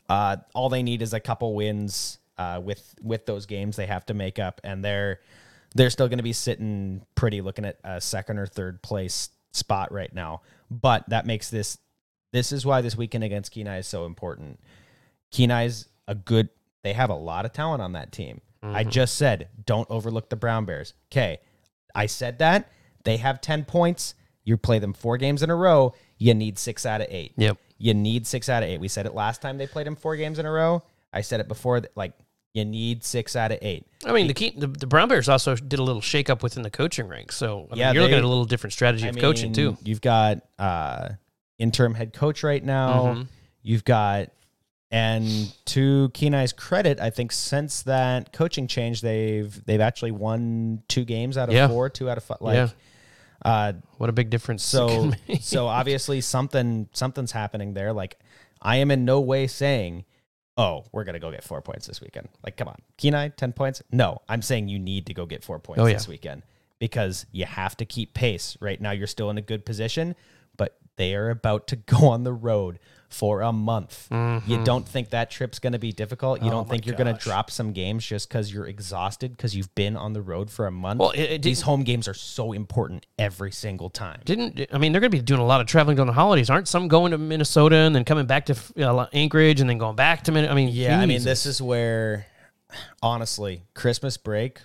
uh, 0.08 0.36
all 0.54 0.68
they 0.68 0.82
need 0.82 1.02
is 1.02 1.12
a 1.12 1.20
couple 1.20 1.54
wins 1.54 2.18
uh, 2.38 2.60
with 2.62 2.94
with 3.02 3.26
those 3.26 3.46
games 3.46 3.76
they 3.76 3.86
have 3.86 4.06
to 4.06 4.14
make 4.14 4.38
up, 4.38 4.60
and 4.64 4.84
they're 4.84 5.20
they're 5.74 5.90
still 5.90 6.08
going 6.08 6.18
to 6.18 6.24
be 6.24 6.32
sitting 6.32 7.02
pretty, 7.14 7.40
looking 7.40 7.64
at 7.64 7.78
a 7.84 8.00
second 8.00 8.38
or 8.38 8.46
third 8.46 8.82
place 8.82 9.30
spot 9.52 9.92
right 9.92 10.12
now. 10.14 10.42
But 10.70 11.08
that 11.08 11.26
makes 11.26 11.50
this 11.50 11.78
this 12.32 12.52
is 12.52 12.64
why 12.64 12.80
this 12.80 12.96
weekend 12.96 13.24
against 13.24 13.52
Kenai 13.52 13.78
is 13.78 13.86
so 13.86 14.06
important. 14.06 14.60
Kenai's 15.30 15.88
a 16.08 16.14
good. 16.14 16.48
They 16.82 16.92
have 16.92 17.10
a 17.10 17.14
lot 17.14 17.44
of 17.44 17.52
talent 17.52 17.82
on 17.82 17.92
that 17.92 18.12
team. 18.12 18.40
I 18.62 18.84
just 18.84 19.16
said 19.16 19.48
don't 19.64 19.88
overlook 19.90 20.28
the 20.28 20.36
Brown 20.36 20.66
Bears. 20.66 20.92
Okay, 21.10 21.40
I 21.94 22.06
said 22.06 22.40
that 22.40 22.70
they 23.04 23.16
have 23.18 23.40
ten 23.40 23.64
points. 23.64 24.14
You 24.44 24.56
play 24.56 24.78
them 24.78 24.92
four 24.92 25.16
games 25.18 25.42
in 25.42 25.50
a 25.50 25.54
row. 25.56 25.94
You 26.18 26.34
need 26.34 26.58
six 26.58 26.84
out 26.86 27.00
of 27.00 27.06
eight. 27.10 27.32
Yep. 27.36 27.58
You 27.78 27.94
need 27.94 28.26
six 28.26 28.48
out 28.48 28.62
of 28.62 28.68
eight. 28.68 28.80
We 28.80 28.88
said 28.88 29.06
it 29.06 29.14
last 29.14 29.40
time 29.42 29.58
they 29.58 29.66
played 29.66 29.86
them 29.86 29.96
four 29.96 30.16
games 30.16 30.38
in 30.38 30.46
a 30.46 30.50
row. 30.50 30.82
I 31.12 31.20
said 31.22 31.40
it 31.40 31.48
before. 31.48 31.80
That, 31.80 31.96
like 31.96 32.12
you 32.52 32.64
need 32.64 33.04
six 33.04 33.36
out 33.36 33.52
of 33.52 33.58
eight. 33.62 33.86
I 34.04 34.12
mean, 34.12 34.26
the, 34.26 34.34
key, 34.34 34.52
the 34.56 34.66
the 34.66 34.86
Brown 34.86 35.08
Bears 35.08 35.28
also 35.28 35.54
did 35.54 35.78
a 35.78 35.82
little 35.82 36.02
shakeup 36.02 36.42
within 36.42 36.62
the 36.62 36.70
coaching 36.70 37.06
ranks. 37.06 37.36
So 37.36 37.68
I 37.70 37.74
mean, 37.74 37.78
Yeah, 37.78 37.92
you're 37.92 38.02
looking 38.02 38.18
at 38.18 38.24
a 38.24 38.28
little 38.28 38.44
different 38.44 38.72
strategy 38.72 39.06
I 39.06 39.10
of 39.10 39.18
coaching 39.18 39.52
too. 39.52 39.76
You've 39.84 40.00
got 40.00 40.40
uh, 40.58 41.10
interim 41.58 41.94
head 41.94 42.12
coach 42.12 42.42
right 42.42 42.62
now. 42.64 43.14
Mhm. 43.14 43.28
You've 43.62 43.84
got, 43.84 44.30
and 44.90 45.26
to 45.66 46.08
Kenai's 46.14 46.52
credit, 46.52 46.98
I 46.98 47.10
think 47.10 47.30
since 47.30 47.82
that 47.82 48.32
coaching 48.32 48.66
change, 48.66 49.00
they've 49.02 49.64
they've 49.64 49.80
actually 49.80 50.10
won 50.12 50.82
two 50.88 51.04
games 51.04 51.36
out 51.38 51.48
of 51.48 51.54
Yeah. 51.54 51.68
four, 51.68 51.88
two 51.88 52.10
out 52.10 52.16
of 52.18 52.24
five. 52.24 52.38
Like, 52.40 52.54
Yeah. 52.56 52.68
Uh, 53.44 53.72
What 53.98 54.08
a 54.10 54.12
big 54.12 54.30
difference. 54.30 54.64
so 54.64 55.12
so 55.40 55.66
obviously 55.66 56.20
something 56.20 56.88
something's 56.92 57.32
happening 57.32 57.74
there. 57.74 57.92
Like, 57.92 58.18
I 58.62 58.76
am 58.76 58.90
in 58.90 59.04
no 59.04 59.20
way 59.20 59.46
saying. 59.46 60.04
Oh, 60.56 60.84
we're 60.92 61.04
gonna 61.04 61.18
go 61.20 61.30
get 61.30 61.42
four 61.42 61.62
points 61.62 61.86
this 61.86 62.02
weekend. 62.02 62.28
Like, 62.44 62.56
come 62.58 62.68
on, 62.68 62.76
Kenai, 62.98 63.28
ten 63.28 63.52
points. 63.52 63.82
No, 63.90 64.20
I'm 64.28 64.42
saying 64.42 64.68
you 64.68 64.78
need 64.78 65.06
to 65.06 65.14
go 65.14 65.24
get 65.24 65.42
four 65.42 65.58
points 65.58 65.80
Oh, 65.80 65.86
yeah. 65.86 65.94
this 65.94 66.06
weekend 66.08 66.42
because 66.78 67.24
you 67.32 67.46
have 67.46 67.76
to 67.78 67.86
keep 67.86 68.12
pace. 68.12 68.58
Right 68.60 68.78
now, 68.78 68.90
you're 68.90 69.06
still 69.06 69.30
in 69.30 69.38
a 69.38 69.42
good 69.42 69.64
position, 69.64 70.14
but 70.58 70.76
they 71.00 71.14
are 71.14 71.30
about 71.30 71.66
to 71.68 71.76
go 71.94 72.08
on 72.08 72.22
the 72.24 72.32
road 72.32 72.78
for 73.08 73.40
a 73.40 73.50
month. 73.52 74.06
You 74.46 74.62
don't 74.62 74.86
think 74.86 75.10
that 75.10 75.32
trip's 75.32 75.58
going 75.58 75.72
to 75.72 75.80
be 75.80 75.90
difficult? 75.90 76.38
You 76.38 76.42
Mm-hmm. 76.44 76.48
Oh 76.48 76.58
don't 76.58 76.68
think 76.70 76.86
you're 76.86 76.94
going 76.94 77.12
to 77.12 77.20
drop 77.20 77.50
some 77.50 77.72
games 77.72 78.06
just 78.06 78.28
because 78.28 78.54
you're 78.54 78.68
exhausted 78.68 79.32
because 79.36 79.56
you've 79.56 79.74
been 79.74 79.96
on 79.96 80.12
the 80.12 80.22
road 80.22 80.48
for 80.48 80.68
a 80.68 80.70
month? 80.70 81.00
Well, 81.00 81.10
it- 81.10 81.20
it 81.32 81.42
These 81.42 81.62
home 81.62 81.82
games 81.82 82.06
are 82.06 82.14
so 82.14 82.52
important 82.52 83.06
every 83.18 83.50
single 83.50 83.90
time. 83.90 84.20
Didn't 84.24 84.64
I 84.72 84.78
mean 84.78 84.92
they're 84.92 85.00
going 85.00 85.10
to 85.10 85.16
be 85.16 85.22
doing 85.22 85.40
a 85.40 85.44
lot 85.44 85.60
of 85.60 85.66
traveling 85.66 85.96
during 85.96 86.06
the 86.06 86.12
holidays? 86.12 86.50
Aren't 86.50 86.68
some 86.68 86.86
going 86.86 87.10
to 87.10 87.18
Minnesota 87.18 87.74
and 87.78 87.96
then 87.96 88.04
coming 88.04 88.26
back 88.26 88.46
to 88.46 88.54
uh, 88.78 89.06
Anchorage 89.12 89.60
and 89.60 89.68
then 89.68 89.78
going 89.78 89.96
back 89.96 90.22
to 90.24 90.32
Min? 90.32 90.48
I 90.48 90.54
mean, 90.54 90.68
Yeah, 90.68 91.00
I 91.00 91.06
mean, 91.06 91.24
this 91.24 91.46
is 91.46 91.60
where, 91.60 92.26
honestly, 93.02 93.62
Christmas 93.74 94.16
break 94.16 94.60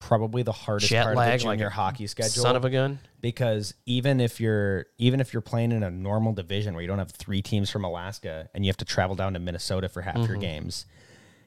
probably 0.00 0.42
the 0.42 0.52
hardest 0.52 0.90
Jet 0.90 1.04
part 1.04 1.16
lag, 1.16 1.34
of 1.34 1.40
the 1.40 1.46
like 1.46 1.58
junior 1.58 1.68
a 1.68 1.70
hockey 1.70 2.06
schedule. 2.06 2.42
son 2.42 2.56
of 2.56 2.64
a 2.64 2.70
gun. 2.70 2.98
because 3.20 3.74
even 3.86 4.20
if 4.20 4.40
you're 4.40 4.86
even 4.98 5.20
if 5.20 5.32
you're 5.32 5.42
playing 5.42 5.72
in 5.72 5.82
a 5.82 5.90
normal 5.90 6.32
division 6.32 6.74
where 6.74 6.82
you 6.82 6.88
don't 6.88 6.98
have 6.98 7.10
three 7.10 7.42
teams 7.42 7.70
from 7.70 7.84
Alaska 7.84 8.48
and 8.54 8.64
you 8.64 8.68
have 8.68 8.76
to 8.76 8.84
travel 8.84 9.16
down 9.16 9.34
to 9.34 9.38
Minnesota 9.38 9.88
for 9.88 10.02
half 10.02 10.16
your 10.16 10.28
mm-hmm. 10.28 10.40
games, 10.40 10.86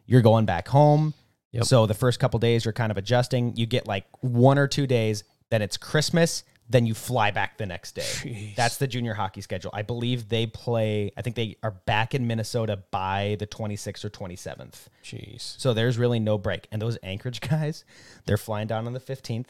you're 0.05 0.21
going 0.21 0.45
back 0.45 0.67
home. 0.67 1.13
Yep. 1.51 1.65
So 1.65 1.85
the 1.85 1.93
first 1.93 2.19
couple 2.19 2.39
days 2.39 2.65
you're 2.65 2.73
kind 2.73 2.91
of 2.91 2.97
adjusting. 2.97 3.55
You 3.55 3.65
get 3.65 3.87
like 3.87 4.05
one 4.21 4.57
or 4.57 4.67
two 4.67 4.87
days, 4.87 5.23
then 5.49 5.61
it's 5.61 5.77
Christmas, 5.77 6.43
then 6.71 6.85
you 6.85 6.93
fly 6.93 7.31
back 7.31 7.57
the 7.57 7.65
next 7.65 7.95
day. 7.95 8.01
Jeez. 8.01 8.55
That's 8.55 8.77
the 8.77 8.87
junior 8.87 9.13
hockey 9.13 9.41
schedule. 9.41 9.71
I 9.73 9.81
believe 9.81 10.29
they 10.29 10.45
play. 10.45 11.11
I 11.17 11.21
think 11.21 11.35
they 11.35 11.57
are 11.63 11.71
back 11.71 12.15
in 12.15 12.27
Minnesota 12.27 12.77
by 12.91 13.35
the 13.39 13.47
26th 13.47 14.05
or 14.05 14.09
27th. 14.09 14.87
Jeez. 15.03 15.59
So 15.59 15.73
there's 15.73 15.97
really 15.97 16.19
no 16.19 16.37
break. 16.37 16.67
And 16.71 16.81
those 16.81 16.97
Anchorage 17.03 17.41
guys, 17.49 17.83
they're 18.25 18.37
flying 18.37 18.67
down 18.67 18.87
on 18.87 18.93
the 18.93 18.99
15th. 18.99 19.47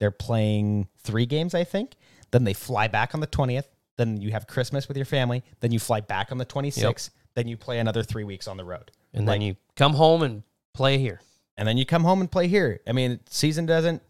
They're 0.00 0.10
playing 0.10 0.88
three 0.98 1.26
games, 1.26 1.54
I 1.54 1.64
think. 1.64 1.94
Then 2.32 2.44
they 2.44 2.54
fly 2.54 2.88
back 2.88 3.14
on 3.14 3.20
the 3.20 3.26
20th. 3.28 3.66
Then 3.96 4.20
you 4.20 4.32
have 4.32 4.46
Christmas 4.48 4.88
with 4.88 4.96
your 4.96 5.06
family. 5.06 5.44
Then 5.60 5.70
you 5.70 5.78
fly 5.78 6.00
back 6.00 6.32
on 6.32 6.38
the 6.38 6.46
26th. 6.46 7.10
Then 7.36 7.46
you 7.46 7.56
play 7.56 7.78
another 7.78 8.02
three 8.02 8.24
weeks 8.24 8.48
on 8.48 8.56
the 8.56 8.64
road. 8.64 8.90
And 9.12 9.26
Like- 9.26 9.34
then 9.34 9.42
you 9.42 9.56
come 9.76 9.94
home 9.94 10.22
and 10.22 10.42
play 10.74 10.98
here. 10.98 11.20
And 11.56 11.68
then 11.68 11.78
you 11.78 11.86
come 11.86 12.02
home 12.02 12.20
and 12.20 12.28
play 12.30 12.48
here. 12.48 12.80
I 12.88 12.90
mean, 12.92 13.20
season 13.30 13.64
doesn't, 13.66 14.02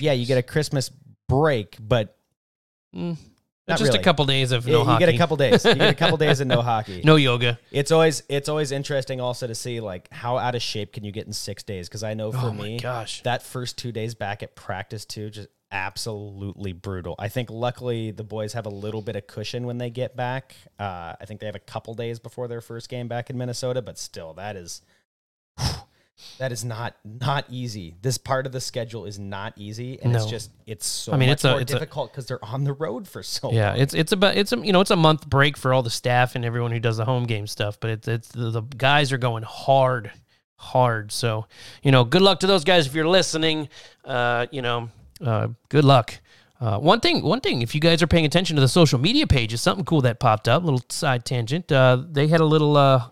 yeah, 0.00 0.10
you 0.12 0.26
get 0.26 0.36
a 0.38 0.42
Christmas 0.42 0.90
break, 1.28 1.76
but 1.80 2.16
Mm. 2.94 3.16
Not 3.68 3.78
just 3.78 3.88
really. 3.88 3.98
a 4.00 4.02
couple 4.04 4.24
days 4.26 4.52
of 4.52 4.64
no 4.64 4.78
you 4.78 4.84
hockey. 4.84 5.04
get 5.06 5.14
a 5.14 5.18
couple 5.18 5.36
days. 5.36 5.64
You 5.64 5.74
get 5.74 5.90
a 5.90 5.94
couple 5.94 6.16
days 6.16 6.38
of 6.40 6.46
no 6.46 6.62
hockey. 6.62 7.02
no 7.04 7.16
yoga. 7.16 7.58
It's 7.72 7.90
always 7.90 8.22
it's 8.28 8.48
always 8.48 8.70
interesting 8.70 9.20
also 9.20 9.48
to 9.48 9.54
see 9.56 9.80
like 9.80 10.10
how 10.12 10.38
out 10.38 10.54
of 10.54 10.62
shape 10.62 10.92
can 10.92 11.02
you 11.04 11.10
get 11.10 11.26
in 11.26 11.32
six 11.32 11.64
days? 11.64 11.88
Because 11.88 12.04
I 12.04 12.14
know 12.14 12.30
for 12.30 12.38
oh 12.46 12.52
me, 12.52 12.78
gosh. 12.78 13.22
that 13.24 13.42
first 13.42 13.76
two 13.76 13.90
days 13.90 14.14
back 14.14 14.44
at 14.44 14.54
practice 14.54 15.04
too, 15.04 15.30
just 15.30 15.48
absolutely 15.72 16.72
brutal. 16.72 17.16
I 17.18 17.28
think 17.28 17.50
luckily 17.50 18.12
the 18.12 18.22
boys 18.22 18.52
have 18.52 18.66
a 18.66 18.70
little 18.70 19.02
bit 19.02 19.16
of 19.16 19.26
cushion 19.26 19.66
when 19.66 19.78
they 19.78 19.90
get 19.90 20.16
back. 20.16 20.54
Uh, 20.78 21.14
I 21.20 21.24
think 21.26 21.40
they 21.40 21.46
have 21.46 21.56
a 21.56 21.58
couple 21.58 21.92
days 21.94 22.20
before 22.20 22.46
their 22.46 22.60
first 22.60 22.88
game 22.88 23.08
back 23.08 23.30
in 23.30 23.36
Minnesota, 23.36 23.82
but 23.82 23.98
still, 23.98 24.32
that 24.34 24.54
is 24.54 24.80
that 26.38 26.50
is 26.52 26.64
not 26.64 26.94
not 27.04 27.44
easy. 27.50 27.94
This 28.02 28.16
part 28.18 28.46
of 28.46 28.52
the 28.52 28.60
schedule 28.60 29.04
is 29.04 29.18
not 29.18 29.52
easy, 29.56 29.98
and 30.02 30.14
it's 30.16 30.26
just 30.26 30.50
it's 30.66 30.86
so 30.86 31.12
I 31.12 31.16
mean, 31.16 31.28
much 31.28 31.34
it's 31.36 31.44
a- 31.44 31.50
more 31.50 31.60
it's 31.60 31.72
difficult 31.72 32.12
because 32.12 32.26
they're 32.26 32.44
on 32.44 32.64
the 32.64 32.72
road 32.72 33.06
for 33.06 33.22
so 33.22 33.52
Yeah, 33.52 33.70
long. 33.70 33.78
it's 33.80 33.94
it's 33.94 34.12
about 34.12 34.36
it's 34.36 34.52
a 34.52 34.58
you 34.58 34.72
know 34.72 34.80
it's 34.80 34.90
a 34.90 34.96
month 34.96 35.28
break 35.28 35.56
for 35.56 35.72
all 35.74 35.82
the 35.82 35.90
staff 35.90 36.34
and 36.34 36.44
everyone 36.44 36.72
who 36.72 36.80
does 36.80 36.96
the 36.96 37.04
home 37.04 37.24
game 37.24 37.46
stuff, 37.46 37.78
but 37.80 37.90
it's 37.90 38.08
it's 38.08 38.28
the, 38.28 38.50
the 38.50 38.62
guys 38.62 39.12
are 39.12 39.18
going 39.18 39.42
hard, 39.42 40.10
hard. 40.56 41.12
So 41.12 41.46
you 41.82 41.92
know, 41.92 42.04
good 42.04 42.22
luck 42.22 42.40
to 42.40 42.46
those 42.46 42.64
guys 42.64 42.86
if 42.86 42.94
you're 42.94 43.08
listening. 43.08 43.68
Uh, 44.04 44.46
you 44.50 44.62
know, 44.62 44.88
uh, 45.24 45.48
good 45.68 45.84
luck. 45.84 46.14
Uh, 46.58 46.78
one 46.78 47.00
thing, 47.00 47.22
one 47.22 47.38
thing, 47.42 47.60
if 47.60 47.74
you 47.74 47.80
guys 47.82 48.02
are 48.02 48.06
paying 48.06 48.24
attention 48.24 48.56
to 48.56 48.62
the 48.62 48.68
social 48.68 48.98
media 48.98 49.26
pages, 49.26 49.60
something 49.60 49.84
cool 49.84 50.00
that 50.00 50.18
popped 50.18 50.48
up. 50.48 50.64
Little 50.64 50.80
side 50.88 51.26
tangent. 51.26 51.70
Uh, 51.70 52.02
they 52.10 52.28
had 52.28 52.40
a 52.40 52.46
little 52.46 52.78
uh, 52.78 53.04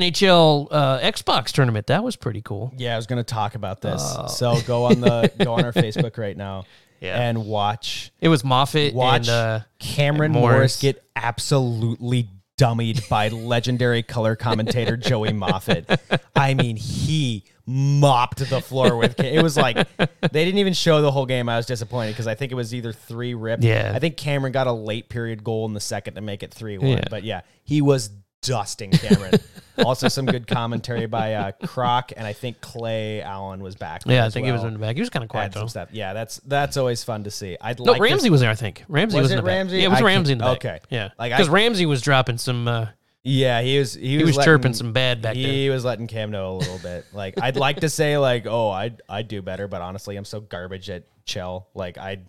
NHL 0.00 0.68
uh, 0.70 0.98
Xbox 1.00 1.52
tournament. 1.52 1.86
That 1.88 2.04
was 2.04 2.16
pretty 2.16 2.42
cool. 2.42 2.72
Yeah, 2.76 2.94
I 2.94 2.96
was 2.96 3.06
going 3.06 3.18
to 3.18 3.24
talk 3.24 3.54
about 3.54 3.80
this. 3.80 4.02
So 4.36 4.60
go 4.66 4.84
on 4.84 5.00
the 5.00 5.30
go 5.42 5.54
on 5.54 5.64
our 5.64 5.72
Facebook 5.72 6.18
right 6.18 6.36
now 6.36 6.64
Yeah. 7.00 7.20
and 7.20 7.46
watch 7.46 8.12
It 8.20 8.28
was 8.28 8.44
Moffat 8.44 8.94
watch 8.94 9.28
and 9.28 9.28
uh, 9.28 9.60
Cameron 9.78 10.32
and 10.32 10.40
Morris. 10.40 10.56
Morris. 10.56 10.80
get 10.80 11.04
absolutely 11.16 12.28
dummied 12.58 13.08
by 13.08 13.28
legendary 13.30 14.02
color 14.02 14.36
commentator 14.36 14.96
Joey 14.96 15.32
Moffat. 15.34 16.00
I 16.34 16.54
mean, 16.54 16.76
he 16.76 17.44
mopped 17.66 18.38
the 18.48 18.60
floor 18.60 18.96
with. 18.96 19.18
It 19.20 19.42
was 19.42 19.56
like 19.56 19.76
they 19.98 20.44
didn't 20.44 20.58
even 20.58 20.72
show 20.72 21.02
the 21.02 21.10
whole 21.10 21.26
game. 21.26 21.48
I 21.48 21.56
was 21.56 21.66
disappointed 21.66 22.12
because 22.12 22.26
I 22.26 22.34
think 22.34 22.52
it 22.52 22.54
was 22.54 22.74
either 22.74 22.92
three 22.92 23.34
ripped. 23.34 23.64
Yeah. 23.64 23.92
I 23.94 23.98
think 23.98 24.16
Cameron 24.16 24.52
got 24.52 24.66
a 24.66 24.72
late 24.72 25.08
period 25.08 25.42
goal 25.44 25.66
in 25.66 25.74
the 25.74 25.80
second 25.80 26.14
to 26.14 26.20
make 26.20 26.42
it 26.42 26.52
three 26.54 26.78
one. 26.78 26.88
Yeah. 26.90 27.04
But 27.10 27.24
yeah, 27.24 27.40
he 27.64 27.82
was 27.82 28.10
dusting 28.42 28.90
Cameron. 28.92 29.34
also, 29.84 30.08
some 30.08 30.26
good 30.26 30.46
commentary 30.46 31.06
by 31.06 31.34
uh, 31.34 31.52
Croc 31.66 32.12
and 32.16 32.26
I 32.26 32.32
think 32.32 32.60
Clay 32.60 33.20
Allen 33.22 33.60
was 33.62 33.74
back. 33.76 34.02
yeah, 34.06 34.24
I 34.24 34.30
think 34.30 34.46
he 34.46 34.52
was 34.52 34.64
in 34.64 34.72
the 34.74 34.78
back. 34.78 34.94
He 34.96 35.00
was 35.02 35.10
kind 35.10 35.22
of 35.22 35.28
quiet 35.28 35.52
Had 35.54 35.62
though. 35.62 35.66
stuff. 35.66 35.88
Yeah, 35.92 36.12
that's 36.12 36.38
that's 36.46 36.76
always 36.76 37.04
fun 37.04 37.24
to 37.24 37.30
see. 37.30 37.56
I'd 37.60 37.78
No, 37.78 37.92
like 37.92 37.98
to 37.98 38.02
Ramsey 38.02 38.30
was 38.30 38.40
there. 38.40 38.50
I 38.50 38.54
think 38.54 38.84
Ramsey 38.88 39.16
Was 39.16 39.24
was, 39.24 39.30
it 39.32 39.34
in 39.34 39.36
the 39.38 39.42
back. 39.42 39.56
Ramsey? 39.56 39.78
Yeah, 39.78 39.84
it 39.84 39.88
was 39.88 40.00
I 40.00 40.04
Ramsey 40.04 40.32
in 40.32 40.38
the 40.38 40.44
back. 40.44 40.56
okay. 40.64 40.80
yeah, 40.90 41.10
Like, 41.18 41.32
because 41.32 41.48
Ramsey 41.48 41.86
was 41.86 42.00
dropping 42.02 42.38
some. 42.38 42.66
Uh, 42.68 42.86
Yeah, 43.22 43.60
he 43.60 43.78
was. 43.78 43.94
He, 43.94 44.16
he 44.18 44.24
was, 44.24 44.36
letting- 44.36 44.44
chirping 44.44 44.72
some 44.74 44.92
bad 44.92 45.20
back 45.20 45.34
there. 45.34 45.42
He 45.44 45.68
was 45.68 45.84
letting 45.84 46.06
Cam 46.06 46.30
know 46.30 46.52
a 46.52 46.58
little 46.58 46.78
bit. 46.78 47.04
Like 47.12 47.40
I'd 47.40 47.56
like 47.56 47.80
to 47.80 47.88
say 47.90 48.16
like, 48.18 48.46
oh, 48.46 48.70
I 48.70 48.92
I 49.08 49.22
do 49.22 49.42
better, 49.42 49.66
but 49.68 49.82
honestly, 49.82 50.16
I'm 50.16 50.24
so 50.24 50.40
garbage 50.40 50.88
at 50.90 51.04
chill. 51.24 51.66
Like 51.74 51.98
I, 51.98 52.20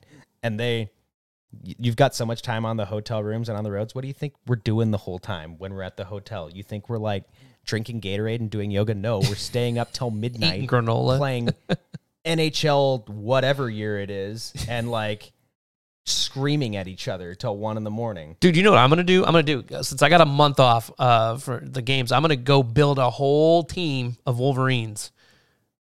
and 0.43 0.59
they, 0.59 0.89
you've 1.63 1.95
got 1.95 2.13
so 2.15 2.25
much 2.25 2.41
time 2.41 2.65
on 2.65 2.77
the 2.77 2.85
hotel 2.85 3.23
rooms 3.23 3.49
and 3.49 3.57
on 3.57 3.63
the 3.63 3.71
roads. 3.71 3.95
What 3.95 4.01
do 4.01 4.07
you 4.07 4.13
think 4.13 4.33
we're 4.45 4.55
doing 4.57 4.91
the 4.91 4.97
whole 4.97 5.19
time 5.19 5.57
when 5.57 5.73
we're 5.73 5.83
at 5.83 5.97
the 5.97 6.05
hotel? 6.05 6.49
You 6.49 6.63
think 6.63 6.89
we're 6.89 6.97
like 6.97 7.23
drinking 7.65 8.01
Gatorade 8.01 8.39
and 8.39 8.49
doing 8.49 8.71
yoga? 8.71 8.93
No, 8.93 9.19
we're 9.19 9.35
staying 9.35 9.77
up 9.77 9.91
till 9.91 10.11
midnight, 10.11 10.55
Eating 10.55 10.67
granola. 10.67 11.17
playing 11.17 11.49
NHL 12.25 13.07
whatever 13.09 13.69
year 13.69 13.99
it 13.99 14.09
is, 14.09 14.53
and 14.67 14.91
like 14.91 15.31
screaming 16.05 16.75
at 16.77 16.87
each 16.87 17.07
other 17.07 17.35
till 17.35 17.57
one 17.57 17.75
in 17.77 17.83
the 17.83 17.91
morning. 17.91 18.35
Dude, 18.39 18.55
you 18.55 18.63
know 18.63 18.71
what 18.71 18.79
I'm 18.79 18.89
gonna 18.89 19.03
do? 19.03 19.25
I'm 19.25 19.31
gonna 19.31 19.43
do 19.43 19.63
since 19.81 20.01
I 20.01 20.09
got 20.09 20.21
a 20.21 20.25
month 20.25 20.59
off 20.59 20.91
uh, 20.99 21.37
for 21.37 21.61
the 21.63 21.81
games. 21.81 22.11
I'm 22.11 22.21
gonna 22.21 22.35
go 22.35 22.63
build 22.63 22.99
a 22.99 23.09
whole 23.09 23.63
team 23.63 24.17
of 24.25 24.39
Wolverines, 24.39 25.11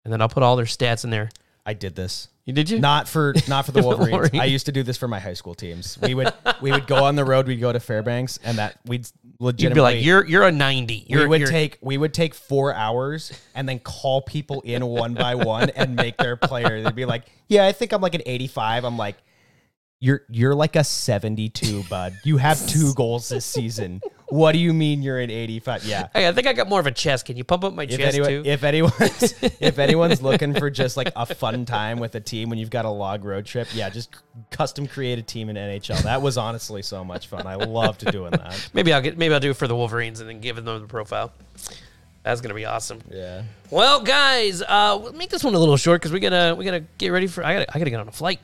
and 0.03 0.13
then 0.13 0.21
I'll 0.21 0.29
put 0.29 0.43
all 0.43 0.55
their 0.55 0.65
stats 0.65 1.03
in 1.03 1.09
there. 1.09 1.29
I 1.65 1.73
did 1.73 1.95
this. 1.95 2.27
You 2.45 2.53
did 2.53 2.69
you? 2.69 2.79
Not 2.79 3.07
for 3.07 3.33
not 3.47 3.65
for 3.65 3.71
the 3.71 3.81
Wolverines. 3.83 4.11
Wolverines. 4.11 4.39
I 4.41 4.45
used 4.45 4.67
to 4.67 4.71
do 4.71 4.83
this 4.83 4.97
for 4.97 5.07
my 5.07 5.19
high 5.19 5.33
school 5.33 5.55
teams. 5.55 5.97
We 5.99 6.13
would 6.13 6.31
we 6.61 6.71
would 6.71 6.85
go 6.85 7.03
on 7.03 7.15
the 7.15 7.25
road. 7.25 7.47
We'd 7.47 7.59
go 7.59 7.71
to 7.73 7.79
Fairbanks, 7.79 8.37
and 8.43 8.57
that 8.59 8.79
we'd 8.85 9.07
You'd 9.23 9.41
legitimately 9.41 9.75
be 9.77 9.81
like, 9.97 10.05
you're 10.05 10.25
you're 10.25 10.43
a 10.43 10.51
90. 10.51 11.05
You're, 11.07 11.21
we 11.23 11.27
would 11.27 11.39
you're- 11.41 11.51
take 11.51 11.77
we 11.81 11.97
would 11.97 12.13
take 12.13 12.35
four 12.35 12.73
hours 12.73 13.31
and 13.55 13.67
then 13.67 13.79
call 13.79 14.21
people 14.21 14.61
in 14.61 14.85
one 14.85 15.13
by 15.15 15.33
one 15.35 15.71
and 15.71 15.95
make 15.95 16.17
their 16.17 16.35
player. 16.37 16.83
They'd 16.83 16.95
be 16.95 17.05
like, 17.05 17.23
"Yeah, 17.47 17.65
I 17.65 17.71
think 17.71 17.91
I'm 17.93 18.01
like 18.01 18.13
an 18.13 18.21
85." 18.25 18.85
I'm 18.85 18.97
like, 18.97 19.17
"You're 19.99 20.21
you're 20.29 20.53
like 20.55 20.75
a 20.75 20.83
72, 20.83 21.83
bud. 21.89 22.13
You 22.23 22.37
have 22.37 22.65
two 22.67 22.93
goals 22.93 23.27
this 23.27 23.43
season. 23.45 24.01
What 24.35 24.51
do 24.51 24.57
you 24.59 24.73
mean 24.73 25.01
you're 25.01 25.19
in 25.19 25.29
85?" 25.31 25.85
Yeah. 25.85 26.07
Hey, 26.13 26.27
I 26.27 26.31
think 26.33 26.45
I 26.47 26.53
got 26.53 26.67
more 26.67 26.79
of 26.79 26.87
a 26.87 26.91
chest. 26.91 27.25
Can 27.25 27.37
you 27.37 27.43
pump 27.43 27.63
up 27.63 27.73
my 27.73 27.83
If, 27.83 27.91
chest 27.91 28.01
anyone, 28.15 28.29
too? 28.29 28.43
if 28.45 28.63
anyone's 28.63 29.33
if 29.59 29.79
anyone's 29.79 30.21
looking 30.21 30.53
for 30.53 30.69
just 30.69 30.97
like 30.97 31.11
a 31.15 31.25
fun 31.25 31.65
time 31.65 31.99
with 31.99 32.15
a 32.15 32.19
team 32.19 32.49
when 32.49 32.59
you've 32.59 32.69
got 32.69 32.85
a 32.85 32.89
log 32.89 33.23
road 33.23 33.45
trip, 33.45 33.67
yeah, 33.73 33.89
just 33.89 34.15
custom 34.51 34.87
create 34.87 35.19
a 35.19 35.21
team 35.21 35.49
in 35.49 35.55
NHL. 35.55 36.01
That 36.03 36.21
was 36.21 36.37
honestly 36.37 36.81
so 36.81 37.03
much 37.03 37.27
fun. 37.27 37.47
I 37.47 37.55
loved 37.55 38.05
doing 38.11 38.31
that. 38.31 38.69
maybe 38.73 38.91
I'll 38.93 39.01
get 39.01 39.17
maybe 39.17 39.33
I'll 39.33 39.39
do 39.39 39.51
it 39.51 39.57
for 39.57 39.67
the 39.67 39.75
Wolverines 39.75 40.19
and 40.19 40.29
then 40.29 40.39
give 40.41 40.55
them 40.57 40.65
the 40.81 40.87
profile. 40.87 41.31
That's 42.23 42.41
gonna 42.41 42.55
be 42.55 42.65
awesome. 42.65 43.01
Yeah. 43.11 43.43
Well, 43.69 44.01
guys, 44.01 44.61
uh, 44.61 44.97
we'll 45.01 45.13
make 45.13 45.29
this 45.29 45.43
one 45.43 45.53
a 45.53 45.59
little 45.59 45.77
short 45.77 46.01
because 46.01 46.11
we 46.11 46.19
gotta 46.19 46.55
we 46.57 46.65
gotta 46.65 46.83
get 46.97 47.09
ready 47.09 47.27
for. 47.27 47.43
I 47.45 47.53
gotta 47.53 47.75
I 47.75 47.79
gotta 47.79 47.91
get 47.91 47.99
on 47.99 48.07
a 48.07 48.11
flight. 48.11 48.39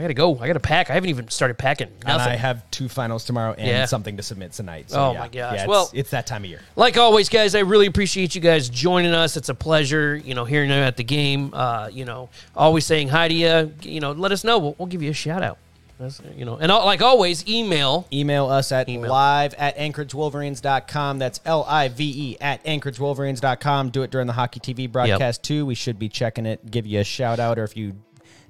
I 0.00 0.02
gotta 0.02 0.14
go. 0.14 0.38
I 0.38 0.46
gotta 0.46 0.60
pack. 0.60 0.88
I 0.88 0.94
haven't 0.94 1.10
even 1.10 1.28
started 1.28 1.58
packing. 1.58 1.88
And 2.06 2.20
I 2.22 2.34
have 2.36 2.68
two 2.70 2.88
finals 2.88 3.24
tomorrow 3.26 3.52
and 3.58 3.68
Yeah. 3.68 3.84
something 3.84 4.16
to 4.16 4.22
submit 4.22 4.52
tonight. 4.52 4.90
So 4.90 4.98
Oh 4.98 5.12
yeah. 5.12 5.18
my 5.20 5.28
gosh. 5.28 5.34
Yeah, 5.34 5.60
it's, 5.60 5.68
Well- 5.68 5.90
it's 5.92 6.10
that 6.10 6.26
time 6.26 6.44
of 6.44 6.48
year. 6.50 6.60
like 6.74 6.96
always, 6.96 7.28
guys, 7.28 7.54
I 7.54 7.60
really 7.60 7.86
appreciate 7.86 8.34
you 8.34 8.40
guys 8.40 8.68
joining 8.70 9.12
us. 9.12 9.36
It's 9.36 9.50
a 9.50 9.54
pleasure, 9.54 10.16
you 10.16 10.34
know, 10.34 10.44
hearing 10.46 10.70
you 10.70 10.76
at 10.76 10.96
the 10.96 11.04
game. 11.04 11.50
Uh, 11.52 11.88
you 11.92 12.06
know, 12.06 12.30
always 12.56 12.86
saying 12.86 13.08
hi 13.08 13.28
to 13.28 13.34
you. 13.34 13.72
You 13.82 14.00
know, 14.00 14.12
let 14.12 14.32
us 14.32 14.42
know. 14.42 14.58
We'll, 14.58 14.74
we'll 14.78 14.88
give 14.88 15.02
you 15.02 15.10
a 15.10 15.14
shout 15.14 15.42
out. 15.42 15.58
That's, 15.98 16.18
you 16.34 16.46
know, 16.46 16.56
and 16.56 16.72
like 16.72 17.02
always, 17.02 17.46
email. 17.46 18.06
Email 18.10 18.46
us 18.48 18.72
at 18.72 18.88
Email. 18.88 19.10
live 19.10 19.52
at 19.54 19.76
anchoragebewolverines.com. 19.76 21.18
That's 21.18 21.40
L 21.44 21.64
I 21.68 21.88
V 21.88 22.04
E 22.32 22.36
at 22.40 22.64
anchoragebewolverines.com. 22.64 23.90
Do 23.90 24.02
it 24.02 24.10
during 24.10 24.26
the 24.26 24.32
hockey 24.32 24.60
TV 24.60 24.90
broadcast 24.90 25.42
too. 25.42 25.66
We 25.66 25.74
should 25.74 25.98
be 25.98 26.08
checking 26.08 26.46
it, 26.46 26.70
give 26.70 26.86
you 26.86 27.00
a 27.00 27.04
shout 27.04 27.38
out, 27.38 27.58
or 27.58 27.64
if 27.64 27.76
you 27.76 27.94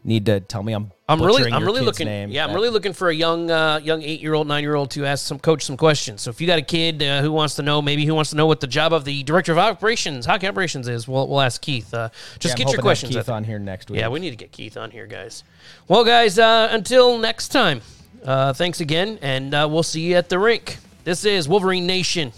need 0.05 0.27
to 0.27 0.41
tell 0.41 0.63
me 0.63 0.73
I'm 0.73 0.91
I'm 1.09 1.21
really, 1.21 1.51
I'm 1.51 1.65
really 1.65 1.81
looking. 1.81 2.07
name, 2.07 2.31
yeah, 2.31 2.47
I'm 2.47 2.55
really 2.55 2.69
looking 2.69 2.93
for 2.93 3.09
a 3.09 3.15
young, 3.15 3.51
uh, 3.51 3.81
young 3.83 4.01
eight 4.03 4.21
year 4.21 4.35
old, 4.35 4.47
nine 4.47 4.63
year 4.63 4.77
old 4.77 4.93
to 4.93 5.05
ask 5.05 5.27
some 5.27 5.41
coach 5.41 5.65
some 5.65 5.77
questions. 5.77 6.23
So 6.23 6.31
if 6.31 6.41
you 6.41 6.47
got 6.47 6.61
a 6.61 6.63
kid 6.63 7.03
uh, 7.03 7.21
who 7.21 7.33
wants 7.33 7.57
to 7.57 7.63
know, 7.63 7.83
maybe 7.83 8.07
who 8.07 8.15
wants 8.15 8.31
to 8.31 8.37
know 8.37 8.47
what 8.47 8.61
the 8.61 8.69
job 8.69 8.93
of 8.93 9.05
the 9.05 9.25
director 9.25 9.51
of 9.51 9.59
operations, 9.59 10.25
hockey 10.25 10.47
operations 10.47 10.87
is, 10.87 11.09
we'll, 11.09 11.27
we'll 11.27 11.41
ask 11.41 11.61
Keith. 11.61 11.93
Uh, 11.93 12.11
just 12.39 12.57
Yeah, 12.57 12.65
get 12.65 12.73
your 12.73 12.81
questions. 12.81 13.13
Keith 13.13 13.29
on 13.29 13.43
here 13.43 13.59
next 13.59 13.91
week. 13.91 13.99
Yeah, 13.99 14.09
we 14.09 14.21
need 14.21 14.31
to 14.31 14.37
get 14.37 14.53
Keith 14.53 14.77
on 14.77 14.93
here, 14.93 15.07
guys. 15.07 15.43
Well, 15.89 16.05
guys, 16.05 16.39
uh, 16.39 16.69
until 16.71 17.19
next 17.19 17.49
time, 17.49 17.81
uh, 18.25 18.53
thanks 18.53 18.81
again, 18.81 19.19
and 19.21 19.53
uh, 19.53 19.67
we'll 19.69 19.83
see 19.83 20.03
you 20.03 20.15
at 20.15 20.29
the 20.29 20.39
rink. 20.39 20.79
This 21.03 21.25
is 21.25 21.49
Wolverine 21.49 21.87
Nation. 21.87 22.33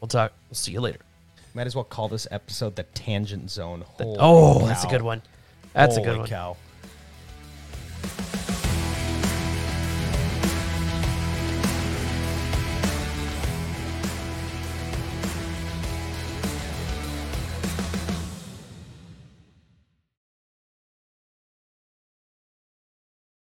We'll 0.00 0.08
talk. 0.08 0.32
We'll 0.48 0.56
see 0.56 0.72
you 0.72 0.80
later. 0.80 1.00
Might 1.52 1.66
as 1.66 1.74
well 1.74 1.84
call 1.84 2.08
this 2.08 2.26
episode 2.30 2.74
the 2.74 2.84
Tangent 2.84 3.50
Zone. 3.50 3.84
Holy 3.86 4.16
Oh, 4.18 4.66
that's 4.66 4.84
a 4.84 4.88
good 4.88 5.02
one. 5.02 5.20
That's 5.74 5.96
Holy 5.96 6.08
a 6.08 6.12
good 6.12 6.18
one. 6.20 6.28
cow. 6.28 6.56